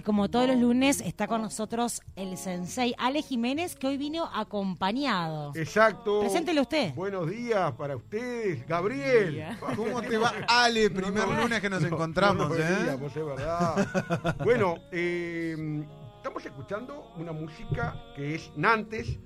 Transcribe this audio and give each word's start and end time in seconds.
Y 0.00 0.02
como 0.02 0.30
todos 0.30 0.48
los 0.48 0.56
lunes 0.56 1.02
está 1.02 1.26
con 1.26 1.42
nosotros 1.42 2.00
el 2.16 2.38
sensei 2.38 2.94
Ale 2.96 3.20
Jiménez, 3.20 3.76
que 3.76 3.86
hoy 3.86 3.98
vino 3.98 4.30
acompañado. 4.32 5.52
Exacto. 5.54 6.20
Preséntelo 6.20 6.62
usted. 6.62 6.94
Buenos 6.94 7.28
días 7.28 7.70
para 7.72 7.96
ustedes, 7.96 8.66
Gabriel. 8.66 9.58
¿Cómo 9.76 10.00
te 10.00 10.16
va, 10.16 10.32
Ale? 10.48 10.88
Primer 10.88 11.28
lunes 11.28 11.60
que 11.60 11.68
nos 11.68 11.84
encontramos, 11.84 12.50
¿eh? 12.58 12.96
pues 12.98 13.14
es 13.14 13.26
verdad. 13.26 14.36
bueno, 14.42 14.76
eh, 14.90 15.84
estamos 16.16 16.46
escuchando 16.46 17.12
una 17.18 17.32
música 17.32 17.94
que 18.16 18.36
es 18.36 18.50
Nantes, 18.56 19.18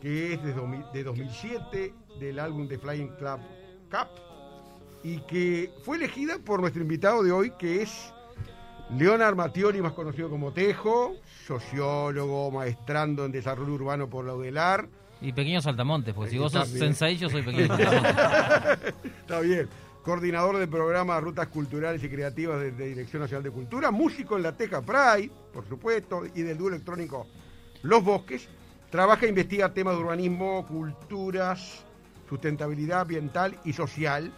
que 0.00 0.34
es 0.34 0.42
de, 0.42 0.52
2000 0.52 0.84
de 0.92 1.04
2007, 1.04 1.94
del 2.18 2.40
álbum 2.40 2.66
de 2.66 2.76
Flying 2.76 3.14
Club 3.18 3.38
Cup, 3.88 4.08
y 5.04 5.20
que 5.20 5.70
fue 5.84 5.96
elegida 5.96 6.40
por 6.40 6.60
nuestro 6.60 6.82
invitado 6.82 7.22
de 7.22 7.30
hoy, 7.30 7.52
que 7.56 7.82
es 7.82 8.12
Leonard 8.96 9.36
Mattioli, 9.36 9.82
más 9.82 9.92
conocido 9.92 10.30
como 10.30 10.52
Tejo, 10.52 11.16
sociólogo, 11.46 12.50
maestrando 12.50 13.24
en 13.26 13.32
desarrollo 13.32 13.74
urbano 13.74 14.08
por 14.08 14.24
la 14.24 14.34
UDELAR. 14.34 14.88
Y 15.20 15.32
pequeños 15.32 15.64
saltamontes, 15.64 16.14
porque 16.14 16.30
si 16.30 16.38
vos 16.38 16.52
sos 16.52 16.68
sensei, 16.68 17.16
yo 17.16 17.28
soy 17.28 17.42
pequeño 17.42 17.66
saltamontes. 17.76 18.94
Está 19.20 19.40
bien. 19.40 19.68
Coordinador 20.02 20.56
del 20.56 20.68
programa 20.68 21.20
Rutas 21.20 21.48
Culturales 21.48 22.02
y 22.02 22.08
Creativas 22.08 22.60
de, 22.60 22.70
de 22.70 22.88
Dirección 22.88 23.20
Nacional 23.20 23.42
de 23.42 23.50
Cultura, 23.50 23.90
músico 23.90 24.36
en 24.36 24.42
la 24.42 24.52
Teca 24.52 24.80
Pride, 24.80 25.30
por 25.52 25.68
supuesto, 25.68 26.22
y 26.34 26.42
del 26.42 26.56
dúo 26.56 26.68
electrónico 26.68 27.26
Los 27.82 28.02
Bosques. 28.02 28.48
Trabaja 28.90 29.26
e 29.26 29.28
investiga 29.28 29.74
temas 29.74 29.96
de 29.96 30.00
urbanismo, 30.00 30.66
culturas, 30.66 31.84
sustentabilidad 32.26 33.02
ambiental 33.02 33.58
y 33.64 33.74
social. 33.74 34.32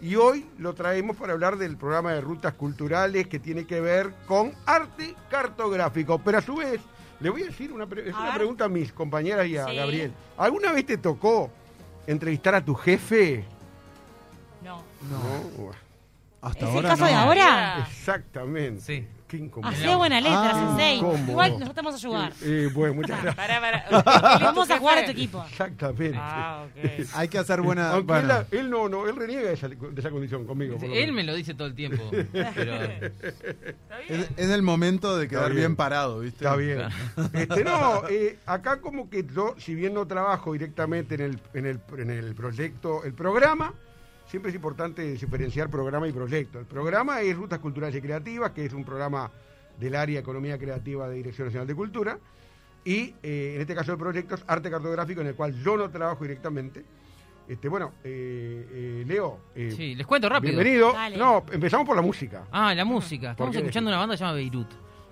Y 0.00 0.16
hoy 0.16 0.46
lo 0.58 0.74
traemos 0.74 1.16
para 1.16 1.34
hablar 1.34 1.56
del 1.58 1.76
programa 1.76 2.12
de 2.14 2.20
rutas 2.22 2.54
culturales 2.54 3.26
que 3.26 3.38
tiene 3.38 3.66
que 3.66 3.80
ver 3.80 4.12
con 4.26 4.52
arte 4.66 5.14
cartográfico. 5.30 6.18
Pero 6.18 6.38
a 6.38 6.40
su 6.40 6.56
vez, 6.56 6.80
le 7.20 7.28
voy 7.28 7.42
a 7.42 7.46
decir 7.46 7.70
una, 7.72 7.86
pre- 7.86 8.08
es 8.08 8.14
A 8.14 8.20
una 8.20 8.34
pregunta 8.34 8.64
a 8.64 8.68
mis 8.68 8.92
compañeras 8.92 9.46
y 9.46 9.58
a 9.58 9.66
Sí. 9.66 9.76
Gabriel. 9.76 10.12
¿Alguna 10.38 10.72
vez 10.72 10.86
te 10.86 10.96
tocó 10.96 11.50
entrevistar 12.06 12.54
a 12.54 12.64
tu 12.64 12.74
jefe? 12.74 13.44
No. 14.64 14.82
No. 15.10 15.70
Hasta 16.40 16.64
¿Es 16.64 16.70
el 16.70 16.76
ahora 16.76 16.88
caso 16.88 17.02
no. 17.02 17.08
de 17.08 17.14
ahora? 17.14 17.86
Exactamente. 17.86 18.80
Sí. 18.80 19.06
Qué 19.30 19.36
incómodo. 19.36 19.70
Hacía 19.70 19.96
buena 19.96 20.20
letra, 20.20 20.50
Ah, 20.50 20.66
sensei. 20.76 20.96
incómodo. 20.98 21.30
Igual 21.30 21.50
nosotros 21.52 21.74
te 21.76 21.80
vamos 21.82 21.94
a 21.94 21.96
ayudar. 22.08 22.32
Eh, 22.42 22.68
bueno, 22.74 22.94
muchas 22.94 23.22
gracias. 23.22 23.34
Pará, 23.36 23.60
pará. 23.60 24.38
Vamos 24.40 24.68
a 24.70 24.78
jugar 24.78 24.98
a 24.98 25.04
tu 25.04 25.10
equipo. 25.12 25.44
Exactamente. 25.48 26.18
Ah, 26.20 26.64
ok. 26.66 27.06
Hay 27.14 27.28
que 27.28 27.38
hacer 27.38 27.60
buena. 27.62 27.90
Aunque 27.92 28.12
bueno, 28.12 28.40
él, 28.50 28.58
él 28.58 28.70
no, 28.70 28.88
no, 28.88 29.06
él 29.08 29.14
reniega 29.14 29.42
de 29.48 29.54
esa, 29.54 29.68
de 29.68 29.76
esa 29.96 30.10
condición 30.10 30.46
conmigo. 30.46 30.76
Él 30.82 30.90
menos. 30.90 31.14
me 31.14 31.22
lo 31.22 31.34
dice 31.36 31.54
todo 31.54 31.68
el 31.68 31.74
tiempo. 31.76 32.02
Pero 32.10 32.74
¿Está 32.74 33.98
bien? 34.08 34.20
es, 34.20 34.30
es 34.36 34.50
el 34.50 34.62
momento 34.62 35.16
de 35.16 35.28
quedar 35.28 35.52
bien. 35.52 35.76
parado, 35.76 36.18
¿viste? 36.20 36.44
Está 36.44 36.56
bien. 36.56 36.82
Este, 37.32 37.62
no, 37.62 38.08
eh, 38.08 38.36
acá 38.46 38.80
como 38.80 39.08
que 39.08 39.24
yo, 39.32 39.54
si 39.58 39.76
bien 39.76 39.94
no 39.94 40.06
trabajo 40.08 40.52
directamente 40.54 41.14
en 41.14 41.20
el, 41.20 41.40
en 41.54 41.66
el, 41.66 41.80
en 41.98 42.10
el 42.10 42.34
proyecto, 42.34 43.04
el 43.04 43.14
programa, 43.14 43.74
siempre 44.30 44.50
es 44.50 44.54
importante 44.54 45.02
diferenciar 45.02 45.68
programa 45.68 46.06
y 46.06 46.12
proyecto. 46.12 46.60
El 46.60 46.66
programa 46.66 47.20
es 47.20 47.36
Rutas 47.36 47.58
Culturales 47.58 47.96
y 47.96 48.00
Creativas, 48.00 48.52
que 48.52 48.64
es 48.64 48.72
un 48.72 48.84
programa 48.84 49.28
del 49.76 49.96
área 49.96 50.20
Economía 50.20 50.56
Creativa 50.56 51.08
de 51.08 51.16
Dirección 51.16 51.48
Nacional 51.48 51.66
de 51.66 51.74
Cultura, 51.74 52.18
y 52.84 53.14
eh, 53.22 53.54
en 53.56 53.60
este 53.60 53.74
caso 53.74 53.92
el 53.92 53.98
proyecto 53.98 54.36
es 54.36 54.44
Arte 54.46 54.70
Cartográfico, 54.70 55.20
en 55.20 55.26
el 55.26 55.34
cual 55.34 55.54
yo 55.54 55.76
no 55.76 55.90
trabajo 55.90 56.22
directamente. 56.22 56.84
Este, 57.48 57.68
bueno, 57.68 57.94
eh, 58.04 58.68
eh, 58.70 59.04
Leo, 59.04 59.40
eh, 59.56 59.74
sí, 59.76 59.96
les 59.96 60.06
cuento 60.06 60.28
rápido. 60.28 60.52
bienvenido. 60.52 60.92
Dale. 60.92 61.16
No, 61.16 61.44
empezamos 61.50 61.84
por 61.84 61.96
la 61.96 62.02
música. 62.02 62.44
Ah, 62.52 62.72
la 62.72 62.84
música. 62.84 63.32
Estamos 63.32 63.56
escuchando 63.56 63.90
una 63.90 63.98
banda 63.98 64.14
que 64.14 64.18
se 64.18 64.24
llama 64.24 64.36
Beirut. 64.36 64.68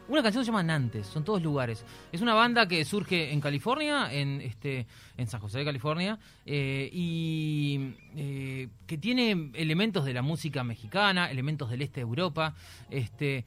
Una 0.09 0.23
canción 0.23 0.43
se 0.43 0.51
llama 0.51 0.63
Nantes, 0.63 1.07
son 1.07 1.23
todos 1.23 1.43
lugares. 1.43 1.85
Es 2.11 2.23
una 2.23 2.33
banda 2.33 2.67
que 2.67 2.83
surge 2.87 3.31
en 3.31 3.43
California, 3.43 4.11
en 4.11 4.41
este, 4.41 4.87
en 5.19 5.27
San 5.27 5.39
José 5.39 5.59
de 5.59 5.67
California, 5.67 6.19
eh, 6.47 6.89
y 6.91 7.95
eh, 8.17 8.69
que 8.87 8.97
tiene 8.97 9.51
elementos 9.53 10.07
de 10.07 10.15
la 10.15 10.23
música 10.23 10.65
mexicana, 10.65 11.31
elementos 11.31 11.69
del 11.69 11.83
este 11.83 12.01
de 12.01 12.07
Europa. 12.07 12.55
Este, 12.89 13.45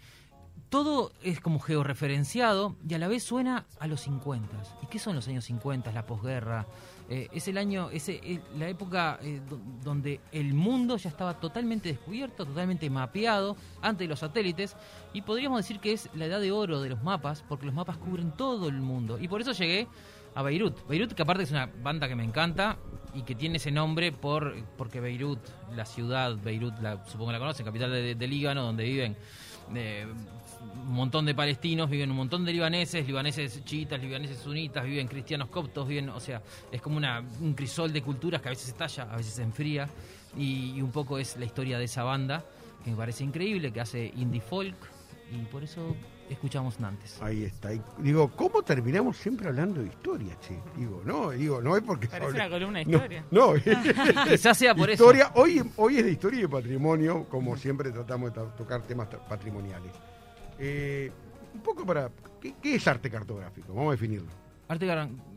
todo 0.71 1.11
es 1.21 1.39
como 1.41 1.59
georreferenciado 1.59 2.75
y 2.87 2.93
a 2.93 2.97
la 2.97 3.07
vez 3.09 3.23
suena 3.23 3.65
a 3.79 3.87
los 3.87 4.01
50. 4.01 4.47
¿Y 4.81 4.87
qué 4.87 4.99
son 4.99 5.15
los 5.15 5.27
años 5.27 5.43
50? 5.45 5.91
La 5.91 6.05
posguerra. 6.05 6.65
Eh, 7.09 7.27
es 7.33 7.49
el 7.49 7.57
año, 7.57 7.89
es 7.91 8.07
eh, 8.07 8.39
la 8.57 8.69
época 8.69 9.19
eh, 9.21 9.41
do- 9.49 9.59
donde 9.83 10.21
el 10.31 10.53
mundo 10.53 10.95
ya 10.95 11.09
estaba 11.09 11.33
totalmente 11.33 11.89
descubierto, 11.89 12.45
totalmente 12.45 12.89
mapeado 12.89 13.57
antes 13.81 14.05
de 14.05 14.07
los 14.07 14.19
satélites 14.19 14.77
y 15.11 15.21
podríamos 15.23 15.59
decir 15.59 15.79
que 15.81 15.91
es 15.91 16.09
la 16.15 16.25
edad 16.27 16.39
de 16.39 16.53
oro 16.53 16.79
de 16.81 16.87
los 16.87 17.03
mapas 17.03 17.43
porque 17.49 17.65
los 17.65 17.75
mapas 17.75 17.97
cubren 17.97 18.31
todo 18.31 18.69
el 18.69 18.79
mundo 18.79 19.19
y 19.19 19.27
por 19.27 19.41
eso 19.41 19.51
llegué 19.51 19.89
a 20.35 20.41
Beirut. 20.41 20.87
Beirut 20.87 21.11
que 21.11 21.23
aparte 21.23 21.43
es 21.43 21.51
una 21.51 21.69
banda 21.83 22.07
que 22.07 22.15
me 22.15 22.23
encanta 22.23 22.77
y 23.13 23.23
que 23.23 23.35
tiene 23.35 23.57
ese 23.57 23.71
nombre 23.71 24.13
por 24.13 24.55
porque 24.77 25.01
Beirut, 25.01 25.39
la 25.75 25.85
ciudad 25.85 26.37
Beirut, 26.41 26.79
la, 26.79 27.05
supongo 27.07 27.33
la 27.33 27.39
conocen, 27.39 27.65
capital 27.65 27.91
de- 27.91 28.15
del 28.15 28.29
Líbano 28.29 28.63
donde 28.63 28.85
viven 28.85 29.17
un 29.69 30.93
montón 30.93 31.25
de 31.25 31.33
palestinos, 31.33 31.89
viven 31.89 32.11
un 32.11 32.17
montón 32.17 32.45
de 32.45 32.53
libaneses, 32.53 33.05
libaneses 33.05 33.63
chiitas, 33.63 34.01
libaneses 34.01 34.39
sunitas, 34.39 34.83
viven 34.85 35.07
cristianos 35.07 35.49
coptos, 35.49 35.87
viven, 35.87 36.09
o 36.09 36.19
sea, 36.19 36.41
es 36.71 36.81
como 36.81 36.97
una, 36.97 37.23
un 37.39 37.53
crisol 37.53 37.93
de 37.93 38.01
culturas 38.01 38.41
que 38.41 38.49
a 38.49 38.51
veces 38.51 38.69
estalla, 38.69 39.03
a 39.03 39.17
veces 39.17 39.33
se 39.33 39.43
enfría, 39.43 39.87
y, 40.37 40.73
y 40.75 40.81
un 40.81 40.91
poco 40.91 41.17
es 41.17 41.37
la 41.37 41.45
historia 41.45 41.77
de 41.77 41.85
esa 41.85 42.03
banda, 42.03 42.43
que 42.83 42.91
me 42.91 42.97
parece 42.97 43.23
increíble, 43.23 43.71
que 43.71 43.81
hace 43.81 44.11
indie 44.15 44.41
folk, 44.41 44.75
y 45.31 45.37
por 45.45 45.63
eso 45.63 45.95
escuchamos 46.29 46.79
Nantes. 46.79 47.21
Ahí 47.21 47.43
está. 47.43 47.73
Y 47.73 47.81
digo, 47.99 48.31
¿cómo 48.35 48.61
terminamos 48.63 49.17
siempre 49.17 49.47
hablando 49.47 49.81
de 49.81 49.87
historia, 49.87 50.37
che? 50.39 50.57
Digo, 50.77 51.01
no, 51.05 51.31
digo, 51.31 51.61
no 51.61 51.75
es 51.75 51.83
porque... 51.83 52.07
Parece 52.07 52.31
una 52.33 52.49
columna 52.49 52.79
de 52.79 52.85
No, 52.85 52.91
historia. 52.97 53.25
No, 53.31 53.53
Quizás 54.29 54.57
sea 54.57 54.73
por 54.75 54.89
eso. 54.89 55.03
historia, 55.03 55.31
hoy, 55.35 55.61
hoy 55.77 55.97
es 55.97 56.05
de 56.05 56.11
historia 56.11 56.39
y 56.39 56.41
de 56.43 56.49
patrimonio, 56.49 57.25
como 57.29 57.57
siempre 57.57 57.91
tratamos 57.91 58.33
de 58.33 58.39
to- 58.39 58.53
tocar 58.57 58.81
temas 58.83 59.07
patrimoniales. 59.27 59.91
Eh, 60.59 61.11
un 61.53 61.61
poco 61.61 61.85
para... 61.85 62.09
¿qué, 62.39 62.55
qué 62.61 62.75
es 62.75 62.87
arte 62.87 63.09
cartográfico? 63.09 63.73
Vamos 63.73 63.89
a 63.89 63.91
definirlo. 63.91 64.29
Arte, 64.69 64.87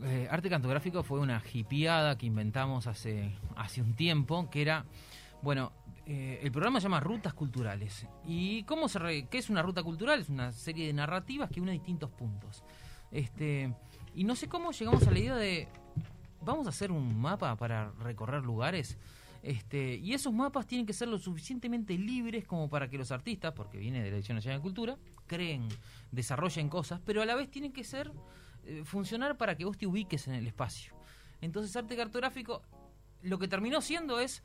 eh, 0.05 0.27
arte 0.31 0.49
cantográfico 0.49 1.03
fue 1.03 1.19
una 1.19 1.41
hipiada 1.53 2.17
que 2.17 2.25
inventamos 2.25 2.87
hace, 2.87 3.33
hace 3.57 3.81
un 3.81 3.93
tiempo, 3.93 4.49
que 4.49 4.61
era, 4.61 4.85
bueno, 5.45 5.71
eh, 6.07 6.39
el 6.41 6.51
programa 6.51 6.79
se 6.79 6.85
llama 6.85 6.99
Rutas 6.99 7.35
Culturales. 7.35 8.07
¿Y 8.25 8.63
cómo 8.63 8.89
se 8.89 8.97
re- 8.97 9.27
qué 9.27 9.37
es 9.37 9.51
una 9.51 9.61
ruta 9.61 9.83
cultural? 9.83 10.19
Es 10.19 10.27
una 10.27 10.51
serie 10.51 10.87
de 10.87 10.93
narrativas 10.93 11.51
que 11.51 11.61
une 11.61 11.71
distintos 11.71 12.09
puntos. 12.09 12.63
Este, 13.11 13.71
y 14.15 14.23
no 14.23 14.35
sé 14.35 14.49
cómo 14.49 14.71
llegamos 14.71 15.05
a 15.07 15.11
la 15.11 15.19
idea 15.19 15.35
de, 15.35 15.67
vamos 16.41 16.65
a 16.65 16.69
hacer 16.71 16.91
un 16.91 17.21
mapa 17.21 17.55
para 17.57 17.91
recorrer 17.91 18.43
lugares. 18.43 18.97
Este, 19.43 19.97
y 19.97 20.15
esos 20.15 20.33
mapas 20.33 20.65
tienen 20.65 20.87
que 20.87 20.93
ser 20.93 21.09
lo 21.09 21.19
suficientemente 21.19 21.95
libres 21.95 22.47
como 22.47 22.67
para 22.67 22.89
que 22.89 22.97
los 22.97 23.11
artistas, 23.11 23.53
porque 23.53 23.77
viene 23.77 23.99
de 23.99 24.05
la 24.05 24.15
Dirección 24.15 24.37
Nacional 24.37 24.57
de 24.59 24.63
Cultura, 24.63 24.97
creen, 25.27 25.67
desarrollen 26.11 26.69
cosas, 26.69 26.99
pero 27.05 27.21
a 27.21 27.25
la 27.25 27.35
vez 27.35 27.51
tienen 27.51 27.71
que 27.71 27.83
ser 27.83 28.11
eh, 28.65 28.81
funcionar 28.83 29.37
para 29.37 29.55
que 29.55 29.63
vos 29.63 29.77
te 29.77 29.85
ubiques 29.85 30.27
en 30.27 30.33
el 30.33 30.47
espacio. 30.47 30.95
Entonces, 31.39 31.75
arte 31.75 31.95
cartográfico 31.95 32.63
lo 33.21 33.37
que 33.39 33.47
terminó 33.47 33.81
siendo 33.81 34.19
es 34.19 34.43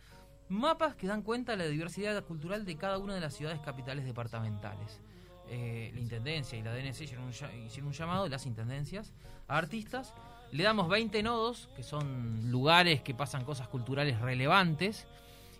mapas 0.50 0.94
que 0.96 1.06
dan 1.06 1.22
cuenta 1.22 1.52
de 1.52 1.58
la 1.58 1.66
diversidad 1.66 2.22
cultural 2.24 2.64
de 2.64 2.76
cada 2.76 2.98
una 2.98 3.14
de 3.14 3.20
las 3.20 3.34
ciudades 3.34 3.60
capitales 3.60 4.04
departamentales. 4.04 5.00
Eh, 5.48 5.90
la 5.94 6.00
Intendencia 6.00 6.58
y 6.58 6.62
la 6.62 6.72
DNC 6.72 7.00
hicieron 7.02 7.24
un, 7.24 7.30
hicieron 7.30 7.88
un 7.88 7.92
llamado, 7.92 8.28
las 8.28 8.46
Intendencias, 8.46 9.12
a 9.48 9.58
artistas. 9.58 10.14
Le 10.52 10.64
damos 10.64 10.88
20 10.88 11.22
nodos, 11.22 11.68
que 11.76 11.82
son 11.82 12.50
lugares 12.50 13.02
que 13.02 13.14
pasan 13.14 13.44
cosas 13.44 13.68
culturales 13.68 14.20
relevantes. 14.20 15.06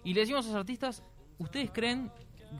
Y 0.04 0.14
le 0.14 0.20
decimos 0.20 0.44
a 0.46 0.48
los 0.48 0.56
artistas, 0.56 1.02
ustedes 1.38 1.70
creen, 1.70 2.10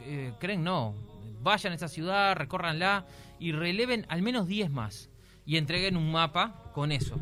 eh, 0.03 0.33
creen 0.39 0.63
no, 0.63 0.95
vayan 1.41 1.73
a 1.73 1.77
esa 1.77 1.89
ciudad, 1.89 2.37
recórranla 2.37 3.07
y 3.39 3.53
releven 3.53 4.07
al 4.09 4.23
menos 4.23 4.47
10 4.47 4.71
más. 4.71 5.11
Y 5.47 5.57
entreguen 5.57 5.97
un 5.97 6.11
mapa 6.11 6.71
con 6.75 6.93
eso. 6.93 7.17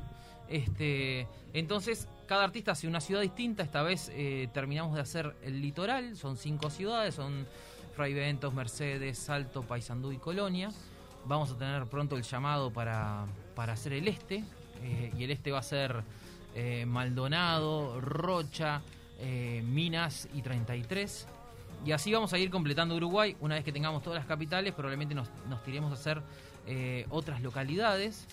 Este, 0.49 1.27
entonces, 1.53 2.09
cada 2.29 2.45
artista 2.45 2.73
hace 2.73 2.87
una 2.87 3.01
ciudad 3.01 3.23
distinta. 3.23 3.63
Esta 3.63 3.83
vez 3.83 4.13
eh, 4.15 4.49
terminamos 4.53 4.95
de 4.95 5.01
hacer 5.01 5.35
el 5.43 5.61
litoral. 5.61 6.15
Son 6.15 6.37
cinco 6.37 6.71
ciudades. 6.71 7.15
Son 7.15 7.47
Fray 7.97 8.13
Ventos, 8.13 8.55
Mercedes, 8.55 9.19
Salto, 9.19 9.63
Paysandú 9.63 10.13
y 10.13 10.19
Colonia. 10.19 10.71
Vamos 11.25 11.51
a 11.51 11.59
tener 11.59 11.87
pronto 11.87 12.17
el 12.17 12.23
llamado 12.23 12.71
para, 12.71 13.27
para 13.57 13.73
hacer 13.73 13.95
el 13.95 14.07
este. 14.07 14.45
eh, 14.83 15.11
y 15.19 15.25
el 15.25 15.31
este 15.31 15.51
va 15.51 15.59
a 15.59 15.63
ser 15.63 16.05
eh, 16.55 16.85
Maldonado, 16.87 18.01
Rocha, 18.01 18.83
Minas 19.65 20.29
y 20.33 20.43
33. 20.43 21.27
y 21.85 21.91
así 21.91 22.13
vamos 22.13 22.33
a 22.35 22.39
ir 22.39 22.51
completando 22.51 22.95
Uruguay. 22.95 23.37
Una 23.41 23.57
vez 23.57 23.65
que 23.65 23.73
tengamos 23.73 24.03
todas 24.03 24.19
las 24.19 24.27
capitales, 24.27 24.75
probablemente 24.75 25.13
nos, 25.15 25.29
nos 25.49 25.61
tiremos 25.65 25.91
a 25.91 25.95
hacer 25.95 26.23
otras 27.11 27.41
localidades. 27.43 28.29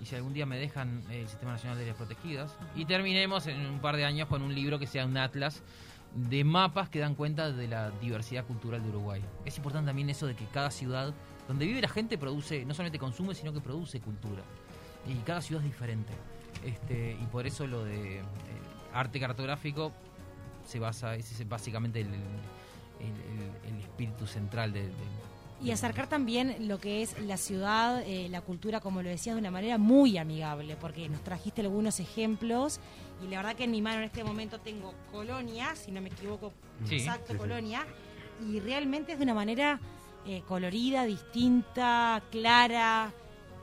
Y 0.00 0.06
si 0.06 0.16
algún 0.16 0.32
día 0.34 0.44
me 0.46 0.58
dejan 0.58 1.02
eh, 1.10 1.22
el 1.22 1.28
Sistema 1.28 1.52
Nacional 1.52 1.76
de 1.78 1.84
Áreas 1.84 1.96
Protegidas. 1.96 2.56
Y 2.74 2.84
terminemos 2.84 3.46
en 3.46 3.64
un 3.66 3.80
par 3.80 3.96
de 3.96 4.04
años 4.04 4.28
con 4.28 4.42
un 4.42 4.54
libro 4.54 4.78
que 4.78 4.86
sea 4.86 5.06
un 5.06 5.16
atlas 5.16 5.62
de 6.14 6.44
mapas 6.44 6.88
que 6.88 7.00
dan 7.00 7.14
cuenta 7.14 7.50
de 7.50 7.66
la 7.68 7.90
diversidad 7.90 8.44
cultural 8.44 8.82
de 8.82 8.88
Uruguay. 8.90 9.22
Es 9.44 9.56
importante 9.56 9.88
también 9.88 10.10
eso 10.10 10.26
de 10.26 10.36
que 10.36 10.44
cada 10.46 10.70
ciudad, 10.70 11.12
donde 11.48 11.66
vive 11.66 11.80
la 11.80 11.88
gente, 11.88 12.18
produce, 12.18 12.64
no 12.64 12.72
solamente 12.74 12.98
consume, 12.98 13.34
sino 13.34 13.52
que 13.52 13.60
produce 13.60 14.00
cultura. 14.00 14.42
Y 15.08 15.14
cada 15.26 15.40
ciudad 15.42 15.62
es 15.64 15.70
diferente. 15.70 16.12
Este, 16.64 17.12
y 17.20 17.26
por 17.26 17.46
eso 17.46 17.66
lo 17.66 17.84
de 17.84 18.20
eh, 18.20 18.22
arte 18.92 19.18
cartográfico 19.20 19.92
se 20.64 20.78
basa, 20.78 21.14
ese 21.16 21.42
es 21.42 21.48
básicamente 21.48 22.00
el, 22.00 22.08
el- 22.08 23.78
espíritu 23.80 24.26
central 24.26 24.72
del... 24.72 24.84
del- 24.86 25.33
Y 25.64 25.70
acercar 25.70 26.08
también 26.08 26.68
lo 26.68 26.78
que 26.78 27.00
es 27.02 27.18
la 27.20 27.38
ciudad, 27.38 28.02
eh, 28.06 28.28
la 28.28 28.42
cultura, 28.42 28.80
como 28.80 29.00
lo 29.02 29.08
decías, 29.08 29.34
de 29.34 29.40
una 29.40 29.50
manera 29.50 29.78
muy 29.78 30.18
amigable, 30.18 30.76
porque 30.76 31.08
nos 31.08 31.24
trajiste 31.24 31.62
algunos 31.62 32.00
ejemplos 32.00 32.80
y 33.24 33.28
la 33.28 33.38
verdad 33.38 33.56
que 33.56 33.64
en 33.64 33.70
mi 33.70 33.80
mano 33.80 33.98
en 33.98 34.04
este 34.04 34.22
momento 34.24 34.60
tengo 34.60 34.92
Colonia, 35.10 35.74
si 35.74 35.90
no 35.90 36.02
me 36.02 36.10
equivoco, 36.10 36.52
Sí, 36.86 36.96
exacto, 36.96 37.28
sí, 37.28 37.32
sí. 37.32 37.38
Colonia, 37.38 37.86
y 38.46 38.60
realmente 38.60 39.12
es 39.12 39.18
de 39.18 39.24
una 39.24 39.32
manera 39.32 39.80
eh, 40.26 40.42
colorida, 40.46 41.04
distinta, 41.04 42.22
clara. 42.30 43.12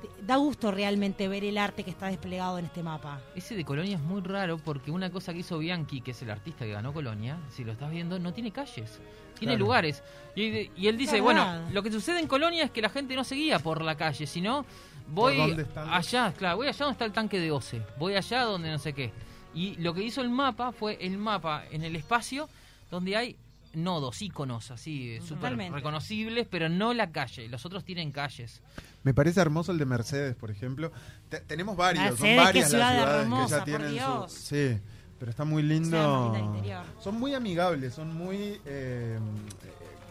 Te- 0.02 0.10
Da 0.26 0.36
gusto 0.38 0.72
realmente 0.72 1.28
ver 1.28 1.44
el 1.44 1.58
arte 1.58 1.84
que 1.84 1.92
está 1.92 2.08
desplegado 2.08 2.58
en 2.60 2.66
este 2.66 2.84
mapa. 2.84 3.20
Ese 3.36 3.56
de 3.56 3.66
Colonia 3.66 3.96
es 3.96 4.02
muy 4.02 4.22
raro 4.22 4.58
porque 4.58 4.92
una 4.92 5.10
cosa 5.12 5.34
que 5.34 5.40
hizo 5.40 5.58
Bianchi, 5.58 6.02
que 6.02 6.12
es 6.12 6.22
el 6.22 6.30
artista 6.32 6.66
que 6.66 6.72
ganó 6.72 6.94
Colonia, 6.94 7.38
si 7.50 7.64
lo 7.64 7.72
estás 7.72 7.90
viendo, 7.92 8.18
no 8.20 8.34
tiene 8.34 8.52
calles, 8.52 9.00
tiene 9.38 9.54
Claro. 9.54 9.66
lugares. 9.66 10.04
Y, 10.36 10.70
y 10.76 10.88
él 10.88 10.98
dice, 10.98 11.22
bueno, 11.22 11.68
lo 11.72 11.84
que 11.84 11.92
sucede 11.92 12.20
en 12.20 12.28
Colonia 12.28 12.64
es 12.64 12.72
que 12.72 12.82
la 12.82 12.90
gente 12.90 13.16
no 13.16 13.24
seguía 13.24 13.60
por 13.60 13.82
la 13.84 13.96
calle, 13.96 14.26
sino 14.28 14.66
voy 15.08 15.38
¿Por 15.38 15.48
dónde 15.50 15.64
están 15.64 15.88
los- 15.88 15.96
allá, 15.96 16.34
claro, 16.34 16.58
voy 16.58 16.68
allá 16.68 16.78
donde 16.86 16.94
está 16.94 17.06
el 17.06 17.12
tanque 17.12 17.40
de 17.40 17.52
OCE, 17.52 17.82
voy 17.98 18.16
allá 18.16 18.44
donde 18.44 18.70
no 18.72 18.78
sé 18.80 18.94
qué. 18.94 19.12
Y 19.54 19.76
lo 19.78 19.94
que 19.94 20.02
hizo 20.04 20.22
el 20.22 20.30
mapa 20.30 20.72
fue 20.72 20.98
el 21.02 21.18
mapa 21.18 21.64
en 21.72 21.84
el 21.84 21.96
espacio 21.98 22.48
donde 22.90 23.18
hay 23.18 23.36
nodos, 23.74 24.22
íconos 24.22 24.72
así, 24.72 25.18
súper 25.22 25.36
Totalmente. 25.38 25.76
reconocibles, 25.76 26.48
pero 26.50 26.70
no 26.70 26.94
la 26.94 27.12
calle. 27.12 27.48
Los 27.48 27.66
otros 27.66 27.84
tienen 27.84 28.12
calles. 28.12 28.62
Me 29.04 29.14
parece 29.14 29.40
hermoso 29.42 29.72
el 29.72 29.78
de 29.78 29.86
Mercedes, 29.86 30.36
por 30.36 30.52
ejemplo. 30.52 30.92
Te- 31.30 31.40
tenemos 31.42 31.76
varios, 31.78 32.04
Mercedes, 32.04 32.36
son 32.36 32.46
varias 32.46 32.64
las 32.64 32.70
ciudad 32.72 32.92
ciudades 32.96 33.22
hermosa, 33.24 33.64
que 33.66 33.72
ya 33.72 33.78
tienen 33.78 34.00
su... 34.30 34.36
Sí, 34.36 34.80
pero 35.20 35.32
está 35.32 35.46
muy 35.46 35.64
lindo. 35.64 36.34
Son 37.00 37.20
muy 37.20 37.34
amigables, 37.34 37.94
son 37.94 38.14
muy 38.16 38.60
eh, 38.66 39.20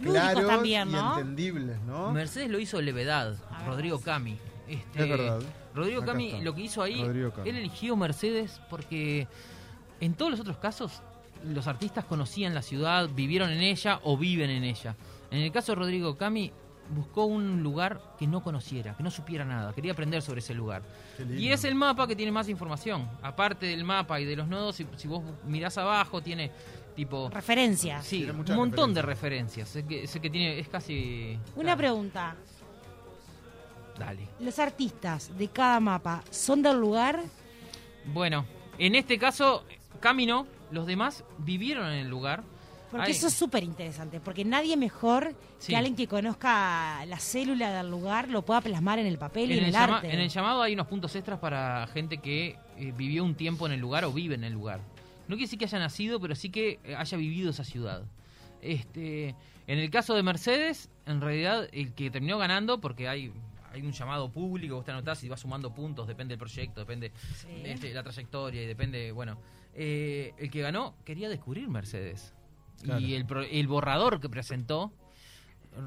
claros 0.02 0.46
también, 0.46 0.88
entendibles, 0.94 1.80
¿no? 1.82 2.12
Mercedes 2.12 2.50
lo 2.50 2.58
hizo 2.58 2.80
Levedad, 2.80 3.36
Rodrigo. 3.66 4.00
Cami. 4.00 4.38
Este, 4.68 5.02
Es 5.02 5.08
verdad. 5.08 5.40
Rodrigo 5.74 6.02
Acá 6.02 6.12
Cami 6.12 6.26
está. 6.30 6.42
lo 6.42 6.54
que 6.54 6.62
hizo 6.62 6.82
ahí, 6.82 7.00
él 7.00 7.56
eligió 7.56 7.96
Mercedes 7.96 8.60
porque 8.70 9.26
en 10.00 10.14
todos 10.14 10.30
los 10.30 10.40
otros 10.40 10.56
casos 10.58 11.02
los 11.44 11.66
artistas 11.66 12.04
conocían 12.04 12.54
la 12.54 12.62
ciudad, 12.62 13.08
vivieron 13.08 13.50
en 13.50 13.60
ella 13.60 14.00
o 14.04 14.16
viven 14.16 14.50
en 14.50 14.64
ella. 14.64 14.96
En 15.30 15.40
el 15.40 15.52
caso 15.52 15.72
de 15.72 15.76
Rodrigo 15.76 16.16
Cami 16.16 16.52
buscó 16.94 17.24
un 17.24 17.62
lugar 17.62 18.00
que 18.18 18.26
no 18.26 18.42
conociera, 18.42 18.96
que 18.96 19.02
no 19.02 19.10
supiera 19.10 19.44
nada, 19.44 19.72
quería 19.72 19.92
aprender 19.92 20.22
sobre 20.22 20.40
ese 20.40 20.54
lugar. 20.54 20.82
Y 21.36 21.48
es 21.48 21.64
el 21.64 21.74
mapa 21.74 22.06
que 22.06 22.16
tiene 22.16 22.32
más 22.32 22.48
información. 22.48 23.08
Aparte 23.22 23.66
del 23.66 23.84
mapa 23.84 24.20
y 24.20 24.24
de 24.24 24.36
los 24.36 24.48
nodos, 24.48 24.76
si, 24.76 24.86
si 24.96 25.06
vos 25.06 25.22
mirás 25.46 25.78
abajo, 25.78 26.20
tiene 26.20 26.50
tipo... 26.96 27.30
Referencias. 27.30 28.04
Sí, 28.04 28.24
un 28.24 28.56
montón 28.56 28.92
de 28.92 29.02
referencias. 29.02 29.76
Es 29.76 29.84
que, 29.84 30.04
es 30.04 30.18
que 30.18 30.30
tiene, 30.30 30.58
es 30.58 30.68
casi... 30.68 31.38
Una 31.56 31.76
pregunta. 31.76 32.34
Dale. 33.98 34.28
¿Los 34.40 34.58
artistas 34.58 35.36
de 35.36 35.48
cada 35.48 35.78
mapa 35.78 36.22
son 36.30 36.62
del 36.62 36.80
lugar? 36.80 37.22
Bueno, 38.06 38.46
en 38.78 38.94
este 38.94 39.18
caso, 39.18 39.64
Camino, 40.00 40.46
los 40.70 40.86
demás 40.86 41.24
vivieron 41.38 41.86
en 41.90 41.98
el 41.98 42.08
lugar. 42.08 42.42
Porque 42.90 43.12
eso 43.12 43.28
es 43.28 43.34
súper 43.34 43.62
interesante, 43.62 44.18
porque 44.18 44.44
nadie 44.44 44.76
mejor 44.76 45.32
Sí. 45.58 45.68
que 45.68 45.76
alguien 45.76 45.94
que 45.94 46.08
conozca 46.08 47.04
la 47.06 47.18
célula 47.20 47.70
del 47.72 47.88
lugar 47.88 48.28
lo 48.28 48.42
pueda 48.42 48.60
plasmar 48.60 48.98
en 48.98 49.06
el 49.06 49.16
papel 49.16 49.52
y 49.52 49.58
en, 49.58 49.64
el 49.66 49.72
llama- 49.72 49.96
arte. 49.98 50.12
en 50.12 50.18
el 50.18 50.28
llamado 50.28 50.60
hay 50.62 50.74
unos 50.74 50.88
puntos 50.88 51.14
extras 51.14 51.38
para 51.38 51.86
gente 51.88 52.18
que 52.18 52.56
eh, 52.78 52.92
vivió 52.96 53.22
un 53.22 53.36
tiempo 53.36 53.64
en 53.66 53.72
el 53.72 53.80
lugar 53.80 54.04
o 54.04 54.12
vive 54.12 54.34
en 54.34 54.42
el 54.42 54.52
lugar. 54.54 54.80
No 55.28 55.36
quiere 55.36 55.42
decir 55.42 55.58
que 55.60 55.66
haya 55.66 55.78
nacido, 55.78 56.18
pero 56.18 56.34
sí 56.34 56.50
que 56.50 56.80
eh, 56.82 56.96
haya 56.96 57.16
vivido 57.16 57.50
esa 57.50 57.62
ciudad. 57.62 58.02
Este, 58.60 59.36
en 59.68 59.78
el 59.78 59.88
caso 59.90 60.14
de 60.14 60.22
Mercedes, 60.24 60.90
en 61.06 61.20
realidad 61.20 61.68
el 61.72 61.92
que 61.94 62.10
terminó 62.10 62.38
ganando, 62.38 62.80
porque 62.80 63.08
hay, 63.08 63.32
hay 63.72 63.82
un 63.82 63.92
llamado 63.92 64.30
público, 64.32 64.74
vos 64.76 64.84
te 64.84 64.90
anotás 64.90 65.22
y 65.24 65.28
vas 65.28 65.40
sumando 65.40 65.72
puntos, 65.72 66.06
depende 66.06 66.32
del 66.32 66.38
proyecto, 66.38 66.80
depende 66.80 67.12
Sí. 67.36 67.48
este, 67.64 67.92
la 67.94 68.02
trayectoria 68.02 68.62
y 68.62 68.66
depende, 68.66 69.12
bueno, 69.12 69.38
eh, 69.74 70.32
el 70.38 70.50
que 70.50 70.60
ganó 70.62 70.94
quería 71.04 71.28
descubrir 71.28 71.68
Mercedes. 71.68 72.34
Claro. 72.82 73.00
Y 73.00 73.14
el, 73.14 73.26
pro- 73.26 73.42
el 73.42 73.66
borrador 73.68 74.20
que 74.20 74.28
presentó 74.28 74.92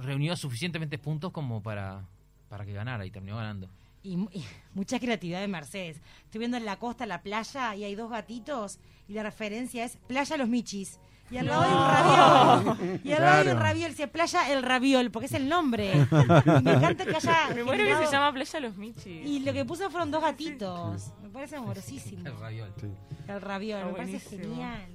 reunió 0.01 0.35
suficientemente 0.35 0.97
puntos 0.97 1.31
como 1.31 1.61
para, 1.61 2.07
para 2.49 2.65
que 2.65 2.73
ganara 2.73 3.05
y 3.05 3.11
terminó 3.11 3.37
ganando. 3.37 3.69
Y, 4.03 4.17
mu- 4.17 4.29
y 4.31 4.43
mucha 4.73 4.99
creatividad 4.99 5.41
de 5.41 5.47
Mercedes. 5.47 6.01
Estoy 6.25 6.39
viendo 6.39 6.57
en 6.57 6.65
la 6.65 6.77
costa, 6.77 7.05
la 7.05 7.21
playa, 7.21 7.75
y 7.75 7.83
hay 7.83 7.95
dos 7.95 8.09
gatitos, 8.11 8.79
y 9.07 9.13
la 9.13 9.23
referencia 9.23 9.83
es 9.83 9.97
Playa 10.07 10.37
Los 10.37 10.47
Michis. 10.49 10.99
Y 11.31 11.37
al 11.37 11.45
lado 11.47 11.61
hay 11.63 11.71
un 11.71 12.75
raviol. 12.75 12.99
Y 13.03 13.11
al 13.13 13.21
lado 13.21 13.41
hay 13.41 13.47
un 13.55 13.59
raviol, 13.61 13.89
dice 13.91 14.07
Playa 14.07 14.51
El 14.51 14.61
Raviol, 14.61 15.09
porque 15.09 15.25
es 15.25 15.33
el 15.33 15.49
nombre. 15.49 15.91
Y 15.93 15.95
me 16.63 16.73
encanta 16.73 17.05
que 17.05 17.15
haya. 17.15 17.49
Me 17.55 17.63
muero 17.63 17.83
que 17.99 18.05
se 18.05 18.11
llama 18.11 18.31
Playa 18.33 18.59
Los 18.59 18.75
Michis. 18.77 19.25
Y 19.27 19.39
lo 19.39 19.51
que 19.53 19.65
puso 19.65 19.89
fueron 19.89 20.11
dos 20.11 20.21
gatitos. 20.21 21.11
Me 21.23 21.29
parece 21.29 21.55
amorosísimo. 21.55 22.27
El 22.27 22.37
raviol. 22.39 22.73
Sí. 22.79 22.87
El 23.27 23.41
raviol, 23.41 23.79
Está 23.79 23.91
me 23.91 23.97
parece 23.97 24.29
buenísimo. 24.29 24.55
genial. 24.55 24.87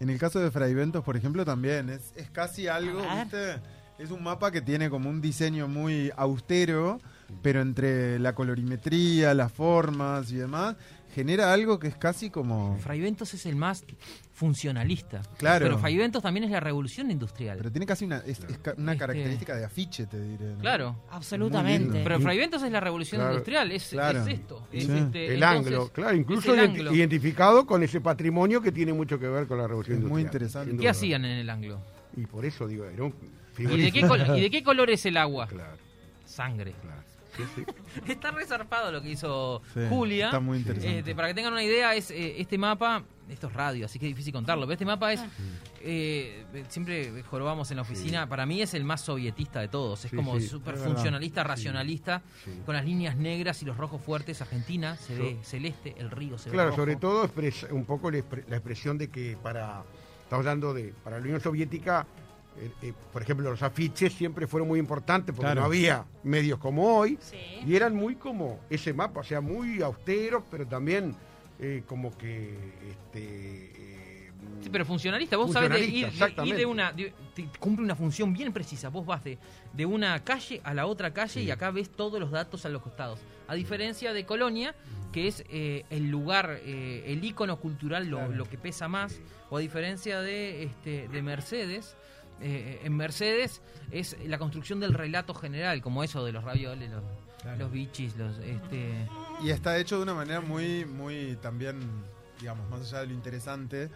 En 0.00 0.10
el 0.10 0.18
caso 0.18 0.38
de 0.40 0.50
Fraiventos, 0.50 1.02
por 1.02 1.16
ejemplo, 1.16 1.44
también 1.44 1.88
es, 1.88 2.12
es 2.16 2.28
casi 2.30 2.68
algo, 2.68 3.00
A 3.02 3.14
ver. 3.14 3.24
¿viste? 3.24 3.62
Es 3.98 4.10
un 4.10 4.22
mapa 4.22 4.50
que 4.50 4.60
tiene 4.60 4.90
como 4.90 5.08
un 5.08 5.20
diseño 5.20 5.66
muy 5.68 6.12
austero, 6.16 7.00
pero 7.42 7.60
entre 7.62 8.18
la 8.18 8.34
colorimetría, 8.34 9.34
las 9.34 9.52
formas 9.52 10.30
y 10.32 10.36
demás, 10.36 10.76
genera 11.14 11.52
algo 11.52 11.78
que 11.78 11.86
es 11.88 11.96
casi 11.96 12.28
como... 12.30 12.76
Fraiventos 12.78 13.34
es 13.34 13.46
el 13.46 13.54
más 13.54 13.84
funcionalista. 14.32 15.22
Claro. 15.38 15.64
Pero 15.66 15.78
Fraiventos 15.78 16.22
también 16.22 16.44
es 16.44 16.50
la 16.50 16.58
revolución 16.60 17.10
industrial. 17.10 17.56
Pero 17.58 17.70
tiene 17.70 17.86
casi 17.86 18.04
una, 18.04 18.18
es- 18.18 18.40
es 18.40 18.58
ca- 18.58 18.74
una 18.76 18.92
Este- 18.92 19.00
característica 19.00 19.54
de 19.56 19.64
afiche, 19.64 20.06
te 20.06 20.20
diré. 20.20 20.44
¿no? 20.54 20.58
claro. 20.58 20.96
Absolutamente. 21.10 22.00
Pero 22.02 22.20
Fraiventos 22.20 22.62
es 22.64 22.72
la 22.72 22.80
revolución 22.80 23.20
Claro. 23.20 23.32
industrial. 23.34 23.70
Es, 23.72 23.88
Claro. 23.90 24.22
es 24.22 24.26
esto. 24.28 24.66
Sí. 24.72 24.78
este, 24.78 24.94
El 24.96 25.02
entonces, 25.42 25.44
anglo, 25.72 25.88
claro, 25.92 26.16
incluso 26.16 26.52
es 26.52 26.58
el 26.58 26.64
identi- 26.70 26.78
anglo. 26.78 26.94
identificado 26.94 27.66
con 27.66 27.82
ese 27.84 28.00
patrimonio 28.00 28.60
que 28.60 28.72
tiene 28.72 28.92
mucho 28.92 29.18
que 29.18 29.28
ver 29.28 29.46
con 29.46 29.58
la 29.58 29.68
revolución 29.68 29.98
Es 29.98 30.02
muy 30.04 30.22
industrial, 30.22 30.48
interesante. 30.50 30.82
¿Qué 30.82 30.88
hacían 30.88 31.24
en 31.24 31.38
el 31.38 31.48
anglo? 31.50 31.80
Y 32.16 32.26
por 32.26 32.44
eso 32.44 32.66
digo, 32.66 32.84
era 32.86 33.04
un 33.04 33.14
¿Y 33.56 33.62
de, 33.62 33.92
qué 33.92 34.00
¿Y 34.36 34.40
de 34.40 34.50
qué 34.50 34.62
color 34.64 34.90
es 34.90 35.06
el 35.06 35.16
agua? 35.16 35.46
Claro, 35.48 35.76
Sangre. 36.26 36.74
claro. 36.82 37.02
Está 38.08 38.30
resarpado 38.30 38.92
lo 38.92 39.02
que 39.02 39.10
hizo 39.10 39.62
Sí, 39.74 39.80
Julia. 39.88 40.26
está 40.26 40.40
muy 40.40 40.58
interesante. 40.58 40.98
Este, 40.98 41.14
para 41.14 41.28
que 41.28 41.34
tengan 41.34 41.52
una 41.52 41.62
idea, 41.62 41.94
es 41.94 42.10
eh, 42.10 42.40
este 42.40 42.58
mapa, 42.58 43.02
esto 43.28 43.46
es 43.48 43.52
radio, 43.52 43.86
así 43.86 43.98
que 43.98 44.06
es 44.06 44.10
difícil 44.10 44.32
contarlo, 44.32 44.64
pero 44.66 44.72
este 44.74 44.84
mapa 44.84 45.12
es, 45.12 45.20
eh, 45.80 46.44
siempre 46.68 47.22
jorobamos 47.24 47.70
en 47.70 47.76
la 47.76 47.82
oficina, 47.82 48.28
para 48.28 48.46
mí 48.46 48.62
es 48.62 48.74
el 48.74 48.84
más 48.84 49.00
sovietista 49.00 49.60
de 49.60 49.68
todos, 49.68 50.04
es 50.04 50.10
Sí, 50.10 50.16
como 50.16 50.38
súper 50.40 50.76
funcionalista, 50.76 51.42
racionalista, 51.44 52.22
con 52.66 52.74
las 52.74 52.84
líneas 52.84 53.16
negras 53.16 53.62
y 53.62 53.64
los 53.64 53.76
rojos 53.76 54.00
fuertes, 54.02 54.40
Argentina 54.42 54.96
se 54.96 55.14
ve 55.16 55.38
celeste, 55.42 55.94
el 55.98 56.10
río 56.10 56.38
se 56.38 56.50
ve 56.50 56.54
Claro, 56.54 56.74
sobre 56.74 56.96
todo 56.96 57.24
expresa- 57.24 57.68
un 57.72 57.84
poco 57.84 58.10
la, 58.10 58.18
expre- 58.18 58.44
la 58.48 58.56
expresión 58.56 58.98
de 58.98 59.08
que 59.08 59.36
para, 59.42 59.82
estamos 60.22 60.44
hablando 60.46 60.74
de, 60.74 60.92
para 61.02 61.16
la 61.18 61.22
Unión 61.22 61.40
Soviética, 61.40 62.06
eh, 62.58 62.70
eh, 62.82 62.92
por 63.12 63.22
ejemplo, 63.22 63.50
los 63.50 63.62
afiches 63.62 64.12
siempre 64.12 64.46
fueron 64.46 64.68
muy 64.68 64.78
importantes 64.78 65.34
porque 65.34 65.46
Claro. 65.46 65.60
no 65.62 65.66
había 65.66 66.04
medios 66.22 66.58
como 66.58 66.96
hoy 66.98 67.18
Sí. 67.20 67.36
y 67.66 67.74
eran 67.74 67.94
muy 67.94 68.14
como 68.16 68.60
ese 68.70 68.92
mapa, 68.92 69.20
o 69.20 69.24
sea, 69.24 69.40
muy 69.40 69.82
austeros, 69.82 70.42
pero 70.50 70.66
también 70.66 71.14
eh, 71.60 71.82
como 71.86 72.16
que 72.18 72.56
este, 72.90 73.20
eh, 73.76 74.30
Sí, 74.60 74.68
pero 74.70 74.84
funcionalista, 74.84 75.36
vos 75.36 75.52
sabés 75.52 75.70
de 75.70 75.78
ir, 75.86 76.04
Funcionalista, 76.06 76.42
de, 76.42 76.48
ir 76.48 76.56
de 76.56 76.62
exactamente. 76.62 76.66
una. 76.66 76.92
de- 76.92 77.12
te 77.34 77.48
cumple 77.58 77.84
una 77.84 77.94
función 77.96 78.32
bien 78.32 78.52
precisa. 78.52 78.88
Vos 78.90 79.06
vas 79.06 79.24
de, 79.24 79.38
de 79.72 79.86
una 79.86 80.22
calle 80.22 80.60
a 80.64 80.74
la 80.74 80.86
otra 80.86 81.12
calle 81.14 81.42
y 81.42 81.50
acá 81.50 81.70
ves 81.70 81.90
todos 81.90 82.20
los 82.20 82.30
datos 82.30 82.64
a 82.66 82.68
los 82.68 82.82
costados. 82.82 83.20
A 83.48 83.54
diferencia 83.54 84.12
de 84.12 84.24
Colonia, 84.26 84.74
que 85.12 85.28
es 85.28 85.44
eh, 85.48 85.84
el 85.90 86.10
lugar, 86.10 86.60
eh, 86.64 87.04
el 87.06 87.24
icono 87.24 87.58
cultural, 87.58 88.06
lo, 88.08 88.28
lo 88.28 88.44
que 88.48 88.58
pesa 88.58 88.86
más. 88.88 89.18
O 89.50 89.56
a 89.56 89.60
diferencia 89.60 90.20
de, 90.20 90.64
este, 90.64 91.08
de 91.08 91.22
Mercedes. 91.22 91.96
Eh, 92.40 92.80
en 92.84 92.96
Mercedes 92.96 93.62
es 93.90 94.16
la 94.26 94.38
construcción 94.38 94.80
del 94.80 94.94
relato 94.94 95.34
general, 95.34 95.80
como 95.82 96.02
eso 96.04 96.24
de 96.24 96.32
los 96.32 96.44
ravioles, 96.44 96.90
los, 96.90 97.58
los 97.58 97.70
bichis, 97.72 98.16
los. 98.16 98.38
Este, 98.38 99.08
Y 99.42 99.50
está 99.50 99.78
hecho 99.78 99.96
de 99.98 100.02
una 100.02 100.14
manera 100.14 100.40
muy, 100.40 100.84
muy 100.84 101.36
también 101.42 101.78
digamos, 102.40 102.68
más 102.68 102.80
allá 102.82 103.00
de 103.00 103.06
lo 103.06 103.12
interesante, 103.14 103.84
eh, 103.84 103.88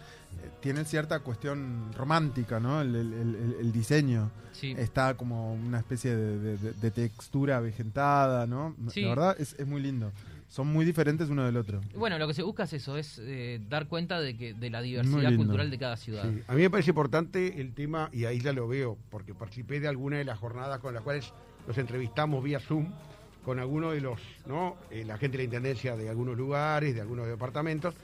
tiene 0.62 0.84
cierta 0.84 1.18
cuestión 1.20 1.92
romántica, 1.94 2.60
¿no? 2.60 2.80
El, 2.80 2.94
el- 2.94 3.12
el- 3.12 3.56
el 3.60 3.72
diseño. 3.72 4.30
Sí. 4.52 4.74
Está 4.78 5.14
como 5.14 5.52
una 5.52 5.78
especie 5.80 6.14
de, 6.16 6.38
de- 6.38 6.56
de- 6.56 6.72
de 6.72 6.90
textura 6.90 7.60
vegetada, 7.60 8.46
¿no? 8.46 8.74
Sí. 8.90 9.02
La 9.02 9.08
verdad 9.10 9.36
es, 9.38 9.54
es 9.58 9.66
muy 9.66 9.82
lindo. 9.82 10.12
Son 10.48 10.66
muy 10.66 10.84
diferentes 10.84 11.28
uno 11.28 11.44
del 11.44 11.56
otro. 11.58 11.80
Bueno, 11.94 12.18
lo 12.18 12.26
que 12.26 12.34
se 12.34 12.42
busca 12.42 12.64
es 12.64 12.72
eso, 12.72 12.96
es 12.96 13.20
eh, 13.22 13.60
dar 13.68 13.86
cuenta 13.86 14.18
de 14.20 14.36
que 14.36 14.54
de 14.54 14.70
la 14.70 14.80
diversidad 14.80 15.36
cultural 15.36 15.70
de 15.70 15.78
cada 15.78 15.96
ciudad. 15.96 16.24
Sí, 16.24 16.42
A 16.46 16.54
mí 16.54 16.62
me 16.62 16.70
parece 16.70 16.90
importante 16.90 17.60
el 17.60 17.74
tema, 17.74 18.08
y 18.12 18.24
ahí 18.24 18.40
ya 18.40 18.52
lo 18.52 18.66
veo, 18.66 18.96
porque 19.10 19.34
participé 19.34 19.78
de 19.78 19.88
alguna 19.88 20.16
de 20.16 20.24
las 20.24 20.38
jornadas 20.38 20.80
con 20.80 20.94
las 20.94 21.02
cuales 21.02 21.32
los 21.66 21.76
entrevistamos 21.76 22.42
vía 22.42 22.60
Zoom 22.60 22.86
con 23.44 23.58
algunos 23.58 23.92
de 23.92 24.00
los, 24.00 24.20
¿no? 24.46 24.76
Eh, 24.90 25.04
la 25.04 25.18
gente 25.18 25.36
de 25.36 25.44
la 25.44 25.44
intendencia 25.44 25.96
de 25.96 26.08
algunos 26.08 26.36
lugares, 26.36 26.94
de 26.94 27.00
algunos 27.00 27.26
departamentos. 27.26 27.94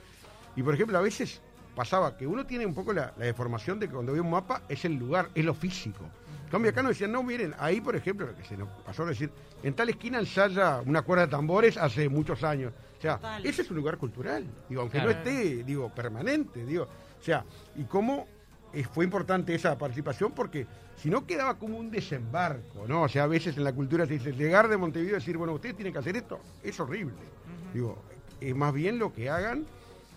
Y 0.55 0.63
por 0.63 0.73
ejemplo, 0.73 0.97
a 0.97 1.01
veces 1.01 1.41
pasaba 1.75 2.15
que 2.17 2.25
uno 2.25 2.45
tiene 2.45 2.65
un 2.65 2.73
poco 2.73 2.93
la, 2.93 3.13
la 3.17 3.25
deformación 3.25 3.79
de 3.79 3.87
que 3.87 3.93
cuando 3.93 4.13
ve 4.13 4.21
un 4.21 4.29
mapa 4.31 4.61
es 4.69 4.85
el 4.85 4.93
lugar, 4.95 5.29
es 5.35 5.43
lo 5.45 5.53
físico. 5.53 6.05
En 6.45 6.51
cambio 6.51 6.71
acá 6.71 6.81
nos 6.83 6.91
decían, 6.91 7.11
no, 7.11 7.21
miren, 7.23 7.53
ahí 7.59 7.81
por 7.81 7.95
ejemplo, 7.95 8.25
lo 8.27 8.35
que 8.35 8.43
se 8.45 8.55
nos 8.55 8.69
pasó 8.85 9.03
a 9.03 9.07
decir, 9.07 9.29
en 9.63 9.73
tal 9.73 9.89
esquina 9.89 10.19
ensaya 10.19 10.81
una 10.85 11.01
cuerda 11.01 11.25
de 11.25 11.31
tambores 11.31 11.75
hace 11.77 12.07
muchos 12.07 12.43
años. 12.43 12.71
O 12.97 13.01
sea, 13.01 13.15
Total. 13.17 13.45
ese 13.45 13.61
es 13.63 13.69
un 13.71 13.77
lugar 13.77 13.97
cultural, 13.97 14.45
digo, 14.69 14.81
aunque 14.81 14.97
Claro. 14.99 15.11
no 15.11 15.17
esté, 15.17 15.63
digo, 15.63 15.89
permanente, 15.93 16.65
digo. 16.65 16.83
O 17.19 17.23
sea, 17.23 17.43
y 17.75 17.83
cómo 17.83 18.27
eh, 18.73 18.83
fue 18.83 19.03
importante 19.05 19.53
esa 19.55 19.77
participación 19.77 20.31
porque 20.33 20.65
si 21.01 21.09
no 21.09 21.25
quedaba 21.25 21.55
como 21.57 21.77
un 21.77 21.89
desembarco, 21.91 22.85
¿no? 22.87 23.01
O 23.03 23.09
sea, 23.09 23.23
a 23.23 23.27
veces 23.27 23.57
en 23.57 23.63
la 23.63 23.73
cultura 23.73 24.05
se 24.05 24.13
dice 24.13 24.31
llegar 24.31 24.67
de 24.69 24.77
Montevideo 24.77 25.13
y 25.17 25.19
decir, 25.19 25.37
bueno, 25.37 25.53
ustedes 25.53 25.75
tienen 25.75 25.91
que 25.91 25.99
hacer 25.99 26.15
esto, 26.15 26.39
es 26.63 26.79
horrible. 26.79 27.15
Digo, 27.73 27.97
es 28.39 28.55
más 28.55 28.73
bien 28.73 28.97
lo 28.99 29.11
que 29.11 29.29
hagan 29.29 29.65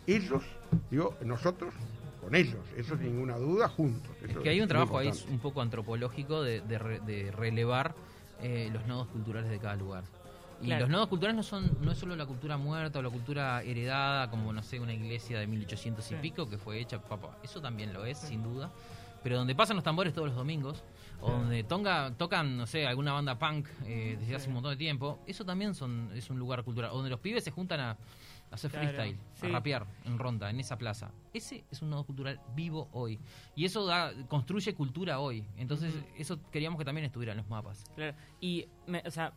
ellos, 0.06 0.42
digo, 0.90 1.16
nosotros 1.24 1.72
con 2.20 2.34
ellos, 2.34 2.60
eso 2.76 2.96
sin 2.96 3.06
ninguna 3.14 3.36
duda, 3.38 3.68
juntos. 3.68 4.10
Es 4.26 4.36
que 4.36 4.48
hay 4.48 4.60
un 4.60 4.68
trabajo 4.68 4.98
ahí 4.98 5.10
un 5.30 5.38
poco 5.38 5.60
antropológico 5.62 6.42
de, 6.42 6.60
de 6.62 6.78
re- 6.78 7.00
de 7.00 7.30
relevar 7.30 7.94
eh, 8.42 8.68
los 8.72 8.86
nodos 8.86 9.06
culturales 9.08 9.50
de 9.50 9.58
cada 9.58 9.76
lugar. 9.76 10.04
Y 10.60 10.66
Claro. 10.66 10.82
los 10.86 10.90
nodos 10.90 11.08
culturales 11.08 11.36
no 11.36 11.42
son 11.44 11.70
no 11.82 11.92
es 11.92 11.98
solo 11.98 12.16
la 12.16 12.26
cultura 12.26 12.56
muerta 12.56 12.98
o 12.98 13.02
la 13.02 13.10
cultura 13.10 13.62
heredada, 13.62 14.28
como 14.28 14.52
no 14.52 14.62
sé, 14.62 14.80
una 14.80 14.92
iglesia 14.92 15.38
de 15.38 15.46
1800 15.46 16.10
y 16.10 16.14
pico 16.16 16.48
que 16.50 16.58
fue 16.58 16.80
hecha, 16.80 16.98
papá. 17.00 17.38
Eso 17.44 17.60
también 17.60 17.92
lo 17.92 18.04
es, 18.04 18.18
sin 18.18 18.42
duda. 18.42 18.70
Pero 19.22 19.36
donde 19.36 19.54
pasan 19.54 19.76
los 19.76 19.84
tambores 19.84 20.12
todos 20.14 20.28
los 20.28 20.36
domingos, 20.36 20.82
o 21.20 21.30
donde 21.32 21.62
tonga, 21.64 22.12
tocan, 22.16 22.56
no 22.56 22.66
sé, 22.66 22.86
alguna 22.86 23.12
banda 23.12 23.36
punk 23.38 23.66
eh, 23.84 24.16
desde 24.18 24.34
hace 24.36 24.48
un 24.48 24.54
montón 24.54 24.70
de 24.72 24.76
tiempo, 24.76 25.18
eso 25.26 25.44
también 25.44 25.74
son, 25.74 26.10
es 26.14 26.28
un 26.30 26.38
lugar 26.38 26.62
cultural. 26.64 26.90
O 26.92 26.96
donde 26.96 27.10
los 27.10 27.18
pibes 27.20 27.42
se 27.44 27.50
juntan 27.50 27.80
a, 27.80 27.90
a 27.92 27.96
hacer 28.50 28.70
Claro, 28.70 28.88
freestyle, 28.88 29.18
sí. 29.34 29.46
a 29.46 29.50
rapear 29.50 29.86
en 30.04 30.18
ronda, 30.18 30.50
en 30.50 30.60
esa 30.60 30.76
plaza. 30.78 31.10
Ese 31.34 31.64
es 31.70 31.82
un 31.82 31.90
nodo 31.90 32.04
cultural 32.04 32.40
vivo 32.54 32.88
hoy. 32.92 33.18
Y 33.54 33.64
eso 33.64 33.84
da, 33.86 34.12
construye 34.28 34.74
cultura 34.74 35.20
hoy. 35.20 35.44
Entonces, 35.56 35.94
eso 36.16 36.40
queríamos 36.50 36.78
que 36.78 36.84
también 36.84 37.04
estuviera 37.04 37.32
en 37.32 37.38
los 37.38 37.48
mapas. 37.48 37.84
Claro. 37.94 38.16
Y, 38.40 38.66
me- 38.86 39.02
o 39.06 39.10
sea, 39.10 39.32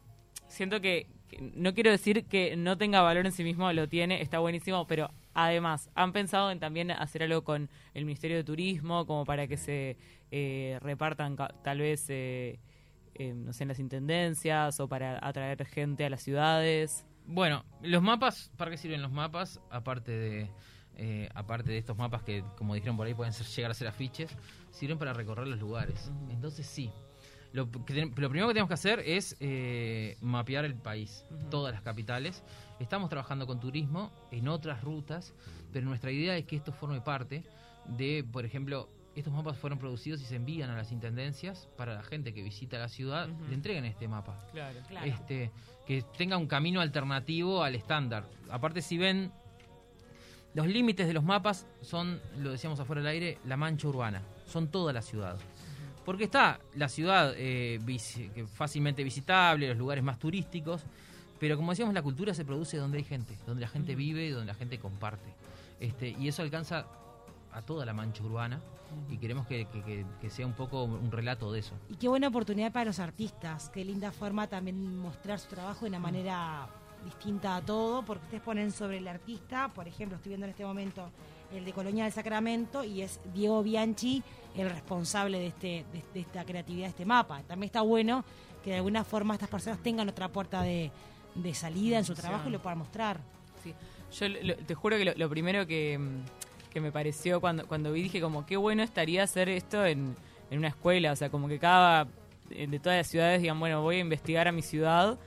siento 0.48 0.80
que, 0.82 1.08
que 1.28 1.42
no 1.56 1.74
quiero 1.74 1.92
decir 1.92 2.26
que 2.26 2.56
no 2.56 2.78
tenga 2.78 3.02
valor 3.02 3.26
en 3.26 3.32
sí 3.32 3.44
mismo, 3.44 3.72
lo 3.74 3.88
tiene, 3.88 4.22
está 4.22 4.40
buenísimo, 4.40 4.86
pero 4.88 5.10
además, 5.34 5.90
¿han 5.96 6.12
pensado 6.14 6.52
en 6.52 6.60
también 6.60 6.92
hacer 6.92 7.24
algo 7.24 7.44
con 7.44 7.70
el 7.94 8.06
Ministerio 8.06 8.38
de 8.38 8.44
Turismo, 8.44 9.06
como 9.06 9.24
para 9.26 9.48
que 9.48 9.58
se 9.58 9.98
eh, 10.32 10.78
repartan 10.82 11.36
tal 11.64 11.80
vez, 11.80 12.06
eh, 12.10 12.60
eh, 13.16 13.34
no 13.34 13.54
sé, 13.54 13.64
en 13.64 13.68
las 13.70 13.80
intendencias 13.80 14.80
o 14.80 14.88
para 14.88 15.26
atraer 15.26 15.66
gente 15.66 16.06
a 16.06 16.10
las 16.10 16.22
ciudades? 16.24 17.06
Bueno, 17.26 17.64
los 17.82 18.02
mapas, 18.02 18.52
¿para 18.58 18.72
qué 18.72 18.78
sirven 18.78 19.02
los 19.02 19.12
mapas? 19.12 19.60
Aparte 19.70 20.12
de, 20.12 20.50
eh, 20.98 21.30
aparte 21.34 21.72
de 21.72 21.78
estos 21.78 21.98
mapas 21.98 22.24
que, 22.24 22.44
como 22.58 22.76
dijeron 22.76 22.98
por 22.98 23.08
ahí, 23.08 23.14
pueden 23.14 23.34
ser, 23.34 23.46
llegar 23.48 23.72
a 23.72 23.74
ser 23.74 23.88
afiches, 23.88 24.32
sirven 24.72 24.98
para 24.98 25.14
recorrer 25.14 25.48
los 25.48 25.60
lugares. 25.60 26.12
Entonces 26.30 26.68
sí. 26.68 26.92
Lo, 27.54 27.70
que 27.70 28.06
lo 28.06 28.12
primero 28.30 28.48
que 28.48 28.54
tenemos 28.54 28.70
que 28.70 28.76
hacer 28.76 29.00
es 29.02 29.36
eh, 29.42 30.18
mapear 30.22 30.64
el 30.64 30.76
país, 30.76 31.26
todas 31.50 31.74
las 31.74 31.82
capitales. 31.82 32.44
Estamos 32.80 33.10
trabajando 33.10 33.46
con 33.46 33.60
turismo 33.60 34.10
en 34.32 34.48
otras 34.48 34.82
rutas, 34.84 35.34
pero 35.74 35.86
nuestra 35.86 36.12
idea 36.12 36.38
es 36.38 36.46
que 36.46 36.56
esto 36.56 36.72
forme 36.72 37.02
parte 37.02 37.44
de, 37.98 38.24
por 38.24 38.46
ejemplo, 38.46 38.90
estos 39.16 39.34
mapas 39.34 39.58
fueron 39.58 39.78
producidos 39.78 40.22
y 40.22 40.26
se 40.26 40.36
envían 40.36 40.70
a 40.70 40.78
las 40.78 40.92
intendencias 40.92 41.68
para 41.78 41.94
la 41.94 42.04
gente 42.04 42.34
que 42.34 42.42
visita 42.42 42.78
la 42.80 42.88
ciudad, 42.88 43.28
le 43.50 43.56
entreguen 43.56 43.86
este 43.86 44.08
mapa 44.08 44.38
Claro. 44.54 44.80
Claro. 44.88 45.06
este, 45.06 45.52
que 45.86 46.04
tenga 46.18 46.38
un 46.38 46.48
camino 46.48 46.80
alternativo 46.80 47.64
al 47.64 47.76
estándar. 47.76 48.26
Aparte, 48.50 48.82
si 48.82 48.98
ven, 48.98 49.32
los 50.54 50.68
límites 50.68 51.08
de 51.08 51.14
los 51.14 51.24
mapas 51.24 51.68
son, 51.82 52.22
lo 52.38 52.52
decíamos 52.52 52.80
afuera 52.80 53.02
del 53.02 53.10
aire, 53.10 53.38
la 53.46 53.58
mancha 53.58 53.88
urbana. 53.88 54.22
Son 54.48 54.70
toda 54.70 54.94
la 54.94 55.02
ciudad. 55.02 55.38
Porque 56.06 56.24
está 56.24 56.60
la 56.76 56.90
ciudad 56.90 57.34
eh, 57.36 57.80
fácilmente 58.54 59.04
visitable, 59.04 59.68
los 59.68 59.78
lugares 59.78 60.04
más 60.04 60.20
turísticos, 60.20 60.84
pero 61.40 61.58
como 61.58 61.72
decíamos, 61.72 61.94
la 61.94 62.02
cultura 62.02 62.34
se 62.34 62.46
produce 62.46 62.78
donde 62.78 63.00
hay 63.00 63.04
gente, 63.04 63.38
donde 63.46 63.62
la 63.62 63.68
gente 63.68 63.96
vive 63.96 64.26
y 64.26 64.30
donde 64.30 64.48
la 64.48 64.54
gente 64.54 64.80
comparte. 64.80 65.34
Este, 65.80 66.10
y 66.10 66.28
eso 66.28 66.44
alcanza 66.44 66.86
a 67.52 67.62
toda 67.62 67.86
la 67.86 67.94
mancha 67.94 68.24
urbana 68.24 68.62
y 69.10 69.18
queremos 69.18 69.46
que, 69.48 69.66
que- 69.66 69.84
que- 69.84 70.06
que 70.20 70.30
sea 70.30 70.46
un 70.46 70.54
poco 70.54 70.84
un 70.84 71.12
relato 71.12 71.52
de 71.52 71.60
eso. 71.60 71.74
Y 71.90 71.96
qué 71.96 72.08
buena 72.08 72.28
oportunidad 72.28 72.72
para 72.72 72.86
los 72.86 73.00
artistas, 73.00 73.70
qué 73.70 73.84
linda 73.86 74.12
forma 74.12 74.48
también 74.48 74.98
mostrar 74.98 75.40
su 75.40 75.48
trabajo 75.50 75.82
de 75.86 75.90
una 75.90 76.00
manera 76.00 76.68
distinta 77.06 77.56
a 77.56 77.62
todo, 77.62 78.04
porque 78.04 78.24
ustedes 78.26 78.44
ponen 78.44 78.72
sobre 78.72 78.98
el 79.00 79.08
artista, 79.08 79.70
por 79.74 79.88
ejemplo, 79.88 80.18
estoy 80.18 80.30
viendo 80.32 80.46
en 80.46 80.52
este 80.52 80.64
momento 80.66 81.10
el 81.52 81.66
de 81.66 81.74
Colonia 81.74 82.04
del 82.06 82.14
Sacramento 82.14 82.84
y 82.84 83.02
es 83.02 83.20
Diego 83.34 83.62
Bianchi 83.64 84.24
el 84.56 84.70
responsable 84.70 85.40
de, 85.40 85.48
este, 85.48 85.86
de, 85.92 86.04
de 86.14 86.20
esta 86.22 86.46
creatividad 86.46 86.86
de 86.86 86.90
este 86.92 87.06
mapa. 87.06 87.42
También 87.44 87.68
está 87.68 87.82
bueno 87.82 88.24
que 88.64 88.70
de 88.70 88.76
alguna 88.78 89.04
forma 89.04 89.34
estas 89.34 89.50
personas 89.50 89.80
tengan 89.82 90.08
otra 90.08 90.30
puerta 90.30 90.62
de, 90.62 90.92
de 91.36 91.54
salida 91.54 91.98
en 91.98 92.06
su 92.06 92.14
trabajo 92.14 92.48
y 92.50 92.52
lo 92.52 92.62
puedan 92.62 92.78
mostrar. 92.78 93.20
Sí. 93.64 93.74
Yo 94.20 94.28
lo- 94.30 94.56
te 94.58 94.76
juro 94.76 94.98
que 94.98 95.06
lo, 95.06 95.14
lo 95.16 95.30
primero 95.30 95.66
que, 95.66 95.98
mm, 95.98 96.51
que 96.72 96.82
me 96.82 96.92
pareció 96.92 97.40
cuando, 97.42 97.68
cuando 97.68 97.92
vi, 97.92 98.04
dije 98.04 98.22
como 98.22 98.46
qué 98.46 98.58
bueno 98.58 98.82
estaría 98.84 99.24
hacer 99.24 99.50
esto 99.50 99.86
en, 99.86 100.16
en 100.50 100.58
una 100.58 100.70
escuela, 100.70 101.12
o 101.12 101.16
sea, 101.16 101.30
como 101.30 101.48
que 101.48 101.60
cada, 101.60 102.08
eh, 102.50 102.66
de 102.68 102.80
todas 102.80 102.98
las 102.98 103.08
ciudades 103.08 103.42
digan, 103.42 103.60
bueno, 103.60 103.82
voy 103.82 103.98
a 103.98 104.00
investigar 104.00 104.48
a 104.48 104.52
mi 104.52 104.62
ciudad 104.62 105.20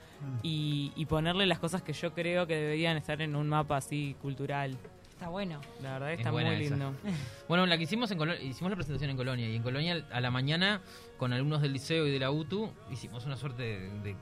y, 0.43 0.91
y 0.95 1.05
ponerle 1.05 1.45
las 1.45 1.59
cosas 1.59 1.81
que 1.83 1.93
yo 1.93 2.13
creo 2.13 2.47
que 2.47 2.55
deberían 2.55 2.97
estar 2.97 3.21
en 3.21 3.35
un 3.35 3.47
mapa 3.47 3.77
así 3.77 4.15
cultural. 4.21 4.75
Está 5.11 5.29
bueno. 5.29 5.61
La 5.81 5.93
verdad 5.93 6.11
Es 6.13 6.19
está 6.19 6.31
muy 6.31 6.43
buena 6.43 6.57
esa. 6.59 6.69
lindo. 6.75 6.93
Bueno, 7.47 7.65
la 7.67 7.77
que 7.77 7.83
hicimos 7.83 8.09
en 8.11 8.17
Colonia, 8.17 8.41
hicimos 8.43 8.69
la 8.71 8.75
presentación 8.75 9.11
en 9.11 9.17
Colonia 9.17 9.47
y 9.47 9.55
en 9.55 9.63
Colonia 9.63 10.05
a 10.11 10.19
la 10.19 10.31
mañana 10.31 10.81
con 11.17 11.31
alumnos 11.31 11.61
del 11.61 11.71
liceo 11.73 12.05
y 12.07 12.11
de 12.11 12.19
la 12.19 12.31
UTU 12.31 12.71
hicimos 12.91 13.25
una 13.25 13.37
suerte 13.37 13.63
de, 13.63 13.89
de 14.01 14.15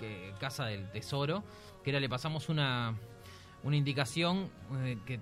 que- 0.00 0.32
casa 0.40 0.64
del 0.66 0.90
tesoro, 0.90 1.44
que 1.84 1.90
era 1.90 2.00
le 2.00 2.08
pasamos 2.08 2.48
una 2.48 2.94
una 3.62 3.76
indicación 3.76 4.50
eh, 4.84 4.98
que 5.06 5.20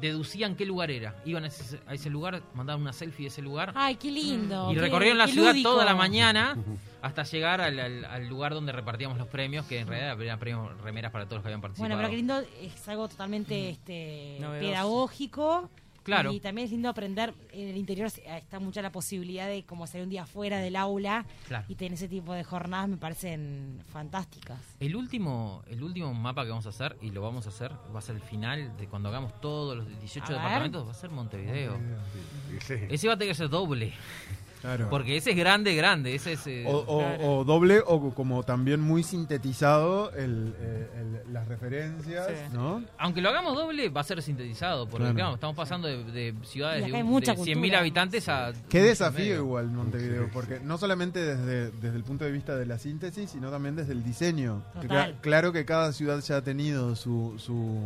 deducían 0.00 0.56
qué 0.56 0.64
lugar 0.66 0.90
era. 0.90 1.14
Iban 1.24 1.44
a 1.44 1.46
ese, 1.46 1.78
a 1.86 1.94
ese 1.94 2.10
lugar, 2.10 2.42
mandaban 2.54 2.82
una 2.82 2.92
selfie 2.92 3.24
de 3.24 3.28
ese 3.28 3.42
lugar 3.42 3.72
Ay, 3.76 3.96
qué 3.96 4.10
lindo. 4.10 4.70
y 4.70 4.74
qué- 4.74 4.80
recorrieron 4.80 5.18
la 5.18 5.28
ciudad 5.28 5.52
lúdico. 5.52 5.70
toda 5.70 5.84
la 5.84 5.94
mañana 5.94 6.56
hasta 7.02 7.22
llegar 7.24 7.60
al, 7.60 7.78
al- 7.78 8.04
al 8.04 8.26
lugar 8.28 8.54
donde 8.54 8.72
repartíamos 8.72 9.18
los 9.18 9.28
premios, 9.28 9.66
que 9.66 9.78
en 9.80 9.86
realidad 9.86 10.20
eran 10.20 10.38
premios 10.38 10.80
remeras 10.80 11.12
para 11.12 11.24
todos 11.26 11.36
los 11.38 11.42
que 11.42 11.48
habían 11.48 11.60
participado. 11.60 11.88
Bueno, 11.88 11.96
pero 12.00 12.10
qué 12.10 12.16
lindo, 12.16 12.40
es 12.60 12.88
algo 12.88 13.08
totalmente 13.08 13.70
este, 13.70 14.38
Novedoso. 14.40 14.68
pedagógico. 14.70 15.70
Claro. 16.02 16.32
Y 16.32 16.40
también 16.40 16.64
es 16.66 16.70
lindo 16.72 16.88
aprender, 16.88 17.32
en 17.52 17.68
el 17.68 17.76
interior 17.76 18.08
eh, 18.16 18.38
está 18.38 18.58
mucha 18.60 18.82
la 18.82 18.90
posibilidad 18.92 19.46
de 19.46 19.64
como 19.64 19.86
salir 19.86 20.04
un 20.04 20.10
día 20.10 20.26
fuera 20.26 20.58
del 20.58 20.76
aula 20.76 21.24
Claro. 21.48 21.64
y 21.68 21.74
tener 21.76 21.92
ese 21.94 22.08
tipo 22.08 22.32
de 22.34 22.42
jornadas 22.44 22.88
me 22.88 22.96
parecen 22.96 23.80
fantásticas. 23.92 24.58
El 24.80 24.96
último, 24.96 25.62
el 25.68 25.82
último 25.82 26.12
mapa 26.14 26.42
que 26.44 26.50
vamos 26.50 26.66
a 26.66 26.70
hacer, 26.70 26.96
y 27.00 27.10
lo 27.10 27.22
vamos 27.22 27.46
a 27.46 27.50
hacer, 27.50 27.72
va 27.94 27.98
a 27.98 28.02
ser 28.02 28.16
el 28.16 28.22
final 28.22 28.76
de 28.76 28.86
cuando 28.88 29.08
hagamos 29.08 29.40
todos 29.40 29.76
los 29.76 29.86
18 30.00 30.24
A 30.26 30.28
ver. 30.30 30.36
departamentos, 30.38 30.86
va 30.86 30.90
a 30.90 30.94
ser 30.94 31.10
Montevideo. 31.10 31.78
Ese- 32.56 32.88
Ese 32.92 33.08
va 33.08 33.14
a 33.14 33.16
tener 33.18 33.32
que 33.32 33.36
ser 33.38 33.48
doble, 33.48 33.92
Claro. 34.62 34.88
porque 34.88 35.16
ese 35.18 35.32
es 35.32 35.36
grande, 35.36 35.74
grande. 35.74 36.14
Ese 36.14 36.32
es, 36.32 36.46
eh, 36.46 36.64
O, 36.66 36.76
o- 36.78 36.98
Claro. 37.00 37.24
o 37.40 37.44
doble 37.44 37.80
o 37.84 38.14
como 38.14 38.42
también 38.44 38.80
muy 38.80 39.02
sintetizado 39.02 40.10
el, 40.12 40.54
eh, 40.58 40.88
el- 41.26 41.32
las 41.34 41.46
referencias, 41.48 42.26
Sí. 42.28 42.34
¿no? 42.54 42.82
Aunque 42.98 43.20
lo 43.20 43.28
hagamos 43.28 43.54
doble, 43.56 43.88
va 43.88 44.00
a 44.02 44.04
ser 44.04 44.22
sintetizado, 44.22 44.86
porque 44.86 45.02
Claro. 45.04 45.14
claro, 45.16 45.34
estamos 45.34 45.56
pasando 45.56 45.88
de, 45.88 46.04
de 46.04 46.34
ciudades 46.44 46.84
de, 46.86 46.92
de 46.92 46.98
100.000 47.04 47.34
cultura. 47.36 47.78
habitantes 47.80 48.28
a... 48.28 48.52
Qué 48.68 48.82
desafío 48.82 49.18
medio. 49.24 49.36
igual 49.42 49.66
Montevideo, 49.70 50.30
porque 50.32 50.60
no 50.60 50.78
solamente 50.78 51.18
desde, 51.20 51.70
desde 51.72 51.96
el 51.96 52.04
punto 52.04 52.24
de 52.24 52.30
vista 52.32 52.56
de 52.56 52.64
la 52.66 52.78
síntesis, 52.78 53.30
sino 53.30 53.50
también 53.50 53.76
desde 53.76 53.92
el 53.92 54.02
diseño. 54.04 54.62
Total. 54.80 55.18
Claro 55.20 55.52
que 55.52 55.64
cada 55.64 55.92
ciudad 55.92 56.20
ya 56.20 56.36
ha 56.36 56.42
tenido 56.42 56.94
su, 56.94 57.34
su, 57.38 57.80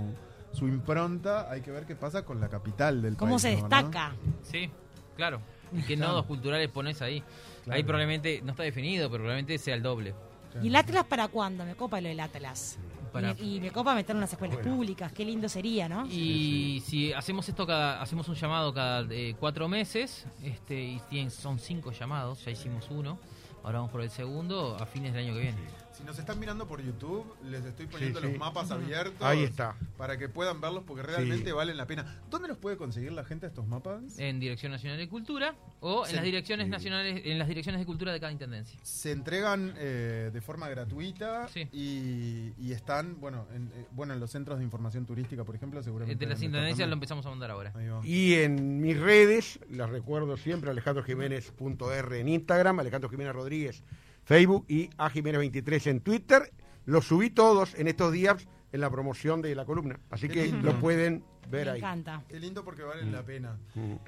su 0.53 0.69
impronta, 0.69 1.51
hay 1.51 1.61
que 1.63 1.71
ver 1.71 1.87
qué 1.87 1.97
pasa 1.97 2.23
con 2.25 2.41
la 2.41 2.49
capital 2.49 3.01
del 3.03 3.17
¿Cómo 3.17 3.33
país. 3.33 3.43
se 3.43 3.57
¿no? 3.57 3.61
destaca? 3.63 4.13
Sí, 4.43 4.71
claro. 5.17 5.41
¿Y 5.73 5.83
qué 5.83 5.97
nodos 5.97 6.27
culturales 6.27 6.69
pones 6.69 7.03
ahí? 7.03 7.23
Claro. 7.65 7.77
Ahí 7.77 7.83
probablemente, 7.83 8.41
no 8.45 8.53
está 8.53 8.63
definido, 8.63 9.11
pero 9.11 9.25
probablemente 9.25 9.59
sea 9.59 9.75
el 9.75 9.83
doble. 9.83 10.15
¿Y 10.63 10.69
el 10.69 10.77
Atlas 10.77 11.05
para 11.05 11.29
cuándo? 11.29 11.65
Me 11.65 11.75
copa 11.75 12.01
lo 12.01 12.09
del 12.09 12.21
Atlas. 12.21 12.79
para 13.13 13.35
Y, 13.39 13.57
y 13.57 13.61
me 13.61 13.71
copa 13.71 13.95
meter 13.95 14.13
en 14.13 14.19
unas 14.19 14.33
escuelas 14.33 14.59
públicas, 14.59 15.13
qué 15.13 15.25
lindo 15.25 15.49
sería, 15.49 15.89
¿no? 15.89 16.07
Y 16.07 16.83
si 16.87 17.13
hacemos 17.13 17.49
esto 17.49 17.67
cada, 17.67 18.01
hacemos 18.01 18.29
un 18.29 18.35
llamado 18.35 18.73
cada 18.73 19.07
eh, 19.11 19.35
cuatro 19.39 19.69
meses, 19.69 20.27
este, 20.43 20.81
y 20.81 21.01
tienen, 21.11 21.31
son 21.31 21.59
cinco 21.59 21.93
llamados, 21.93 22.45
ya 22.45 22.51
hicimos 22.51 22.87
uno, 22.91 23.19
ahora 23.65 23.79
vamos 23.79 23.91
por 23.91 24.03
el 24.03 24.11
segundo 24.11 24.77
a 24.81 24.87
fines 24.87 25.13
del 25.13 25.25
año 25.25 25.35
que 25.35 25.41
viene. 25.41 25.59
Si 25.97 26.05
nos 26.05 26.19
están 26.19 26.39
mirando 26.39 26.69
por 26.69 26.83
YouTube, 26.83 27.25
les 27.49 27.65
estoy 27.65 27.87
poniendo 27.87 28.21
Sí, 28.21 28.27
sí. 28.27 28.33
los 28.33 28.39
mapas 28.39 28.71
abiertos. 28.71 29.23
Ahí 29.23 29.45
está. 29.45 29.77
Para 29.97 30.19
que 30.19 30.29
puedan 30.29 30.61
verlos 30.61 30.85
porque 30.87 31.03
realmente 31.03 31.47
Sí. 31.47 31.53
valen 31.53 31.79
la 31.79 31.87
pena. 31.87 32.21
¿Dónde 32.29 32.49
los 32.49 32.59
puede 32.59 32.77
conseguir 32.77 33.13
la 33.13 33.25
gente 33.25 33.47
estos 33.47 33.67
mapas? 33.67 34.19
En 34.19 34.39
Dirección 34.39 34.73
Nacional 34.73 34.99
de 34.99 35.09
Cultura 35.09 35.55
o 35.81 36.07
en 36.07 36.15
las 36.17 36.23
direcciones 36.25 36.69
nacionales, 36.69 37.23
en 37.25 37.39
las 37.39 37.49
direcciones 37.49 37.81
de 37.81 37.87
cultura 37.87 38.13
de 38.13 38.21
cada 38.21 38.31
intendencia. 38.31 38.79
Se 38.83 39.11
entregan 39.11 39.73
eh, 39.79 40.31
de 40.33 40.41
forma 40.43 40.69
gratuita 40.69 41.49
Sí. 41.49 41.67
y, 41.73 42.53
y 42.59 42.73
están, 42.73 43.19
bueno 43.19 43.47
en, 43.55 43.69
eh, 43.75 43.87
bueno, 43.93 44.13
en 44.13 44.21
los 44.21 44.31
centros 44.31 44.59
de 44.59 44.65
información 44.65 45.07
turística, 45.07 45.45
por 45.45 45.55
ejemplo, 45.57 45.83
seguramente. 45.83 46.23
De 46.27 46.31
las 46.31 46.43
intendencias 46.43 46.87
lo 46.87 46.93
empezamos 46.95 47.25
a 47.25 47.31
mandar 47.31 47.51
ahora. 47.53 47.73
Y 48.05 48.35
en 48.35 48.83
mis 48.83 49.01
redes, 49.01 49.59
las 49.71 49.89
recuerdo 49.89 50.37
siempre, 50.37 50.69
alejandrojiménez.r 50.71 52.21
en 52.21 52.29
Instagram, 52.29 52.81
Alejandro 52.81 53.09
Jiménez 53.09 53.33
Rodríguez, 53.35 53.83
Facebook 54.27 54.67
y 54.69 54.91
a 54.99 55.09
Jiménez23 55.09 55.87
en 55.87 56.01
Twitter. 56.01 56.53
Los 56.85 57.07
subí 57.07 57.31
todos 57.31 57.75
en 57.77 57.89
estos 57.89 58.13
días 58.13 58.47
en 58.73 58.81
la 58.81 58.91
promoción 58.91 59.41
de 59.41 59.55
la 59.55 59.65
columna. 59.65 60.01
Así 60.11 60.29
que 60.29 60.49
lo 60.49 60.79
pueden 60.81 61.25
ver 61.51 61.67
me 61.67 61.73
ahí. 61.73 61.79
encanta. 61.79 62.23
Qué 62.29 62.39
lindo 62.41 62.65
porque 62.65 62.83
valen 62.83 63.13
la 63.13 63.23
pena. 63.23 63.57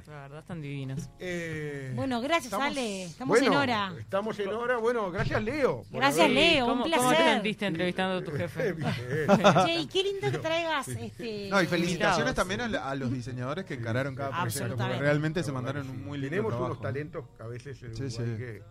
La 0.06 0.22
verdad, 0.22 0.38
están 0.40 0.60
divinos. 0.60 1.08
Eh, 1.18 1.92
Bueno, 1.94 2.20
gracias, 2.20 2.46
estamos- 2.46 2.66
Ale. 2.66 3.04
Estamos 3.04 3.38
Bueno, 3.38 3.52
en 3.52 3.58
hora. 3.58 3.92
Estamos 3.98 4.38
en 4.38 4.48
hora. 4.48 4.76
Bueno, 4.78 5.10
gracias 5.10 5.42
Leo. 5.42 5.82
por 5.90 6.00
Gracias, 6.00 6.24
haber- 6.24 6.34
Leo. 6.36 6.64
un 6.66 6.70
¿Cómo, 6.70 6.82
¿Cómo 6.84 6.94
te 6.96 7.06
placer. 7.08 7.32
sentiste 7.34 7.66
entrevistando 7.66 8.18
a 8.18 8.24
tu 8.24 8.36
jefe? 8.36 8.72
Bien. 8.72 8.88
Che, 9.66 9.74
y 9.80 9.86
qué 9.86 10.02
lindo 10.02 10.30
que 10.30 10.38
traigas 10.38 10.88
este. 10.88 11.48
No, 11.50 11.62
y 11.62 11.66
felicitaciones 11.66 12.34
también 12.34 12.60
a, 12.62 12.68
la- 12.68 12.88
a 12.90 12.94
los 12.94 13.12
diseñadores 13.12 13.64
que 13.64 13.74
encararon 13.74 14.14
cada 14.14 14.30
proyecto, 14.30 14.58
porque 14.58 14.64
Absolutamente. 14.64 15.02
realmente 15.02 15.42
se 15.42 15.52
mandaron 15.52 15.88
un 15.88 15.96
sí. 15.96 16.02
muy 16.02 16.18
lindo 16.18 16.30
Tenemos 16.30 16.50
trabajo. 16.52 16.72
unos 16.72 16.82
talentos 16.82 17.24
que 17.36 17.42
a 17.42 17.46
veces 17.46 17.82
en 17.82 17.94
Sí, 17.96 18.02
Uruguay 18.04 18.26
sí. 18.36 18.36
que 18.38 18.62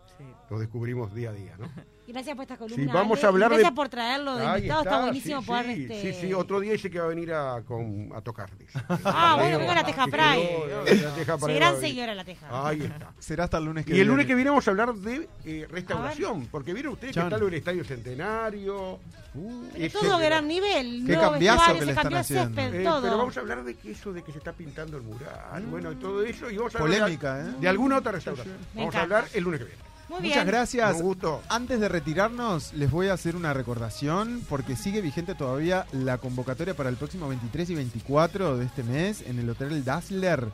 los 0.49 0.59
descubrimos 0.59 1.13
día 1.13 1.29
a 1.29 1.33
día, 1.33 1.55
¿no? 1.57 1.69
Gracias 2.07 2.35
por 2.35 2.43
esta 2.43 2.55
columna. 2.57 2.83
Sí, 2.83 2.89
vamos 2.93 3.17
Ale, 3.19 3.25
a 3.25 3.29
hablar 3.29 3.51
y 3.51 3.55
de- 3.55 3.61
Gracias 3.61 3.75
por 3.75 3.89
traerlo 3.89 4.35
de 4.37 4.45
Ahí 4.45 4.57
invitado. 4.59 4.81
Está, 4.81 4.91
está, 4.95 5.01
buenísimo 5.03 5.41
sí, 5.41 5.47
poder. 5.47 5.65
sí, 5.65 5.81
este... 5.83 6.13
sí, 6.13 6.21
sí, 6.27 6.33
otro 6.33 6.59
día 6.61 6.71
dice 6.71 6.89
que 6.89 6.99
va 6.99 7.05
a 7.05 7.09
venir 7.09 7.33
a, 7.33 7.61
con, 7.65 8.09
a 8.15 8.21
tocar. 8.21 8.49
Dice. 8.57 8.79
Ah, 9.05 9.35
bueno, 9.39 9.59
venga 9.59 9.75
la 9.75 9.85
Teja 9.85 10.05
que 10.05 10.11
Pride. 10.11 10.47
quedó, 10.65 10.77
la 10.83 11.15
Teja 11.15 11.37
Sí, 11.37 11.43
Pride 11.45 11.55
gran 11.59 11.73
va 11.73 11.77
a 11.77 11.79
venir. 11.79 11.79
seguidora 11.89 12.11
de 12.11 12.15
la 12.15 12.25
Teja. 12.25 12.67
Ahí 12.67 12.81
está. 12.81 13.13
Será 13.19 13.43
hasta 13.45 13.57
el 13.57 13.65
lunes 13.65 13.85
que 13.85 13.91
Y 13.91 13.93
el 13.93 13.97
viene. 13.99 14.11
lunes 14.11 14.25
que 14.27 14.35
viene 14.35 14.49
vamos 14.49 14.67
a 14.67 14.71
hablar 14.71 14.93
de 14.93 15.29
eh, 15.45 15.67
restauración, 15.69 16.47
porque 16.51 16.73
vieron 16.73 16.93
ustedes 16.93 17.11
que 17.13 17.15
Chan. 17.19 17.27
está 17.27 17.37
lo 17.37 17.45
del 17.45 17.53
Estadio 17.55 17.83
Centenario. 17.83 18.99
uh, 19.35 19.63
Pero 19.75 19.99
todo 19.99 20.17
de- 20.17 20.25
gran 20.25 20.47
nivel. 20.47 21.03
Qué 21.05 21.13
cambiazo 21.13 21.57
vestuario, 21.57 21.73
que 21.73 21.79
se 21.79 21.85
le 21.85 21.91
están 21.91 22.03
cambió 22.03 22.17
el 22.17 22.21
haciendo. 22.21 22.61
césped, 22.61 22.79
Eh, 22.79 22.83
todo. 22.83 23.01
pero 23.01 23.17
vamos 23.17 23.37
a 23.37 23.39
hablar 23.39 23.63
de 23.63 23.75
que 23.75 23.91
eso 23.91 24.13
de 24.13 24.23
que 24.23 24.31
se 24.31 24.37
está 24.39 24.53
pintando 24.53 24.97
el 24.97 25.03
mural, 25.03 25.63
bueno, 25.69 25.91
y 25.91 25.95
todo 25.95 26.23
eso. 26.23 26.49
Y 26.49 26.57
vamos 26.57 26.75
a 26.75 26.79
hablar 26.79 26.93
de- 26.93 26.99
Polémica, 27.01 27.39
¿eh? 27.41 27.53
de, 27.61 27.67
alguna 27.67 27.97
otra 27.97 28.11
restauración. 28.13 28.55
Vamos 28.73 28.95
a 28.95 29.01
hablar 29.01 29.25
el 29.33 29.43
lunes 29.43 29.59
que 29.59 29.65
viene. 29.65 29.86
Muy 30.09 30.21
bien. 30.21 30.33
Muchas 30.33 30.45
gracias. 30.45 30.95
Un 30.97 31.01
gusto. 31.01 31.41
Antes 31.49 31.79
de 31.79 31.89
retirarnos, 31.89 32.73
les 32.73 32.89
voy 32.89 33.07
a 33.07 33.13
hacer 33.13 33.35
una 33.35 33.53
recordación 33.53 34.41
porque 34.47 34.75
sigue 34.75 35.01
vigente 35.01 35.35
todavía 35.35 35.85
la 35.91 36.17
convocatoria 36.17 36.75
para 36.75 36.89
el 36.89 36.95
próximo 36.95 37.27
23 37.27 37.69
y 37.71 37.75
24 37.75 38.57
de 38.57 38.65
este 38.65 38.83
mes 38.83 39.21
en 39.27 39.39
el 39.39 39.49
Hotel 39.49 39.83
Dazzler, 39.83 40.47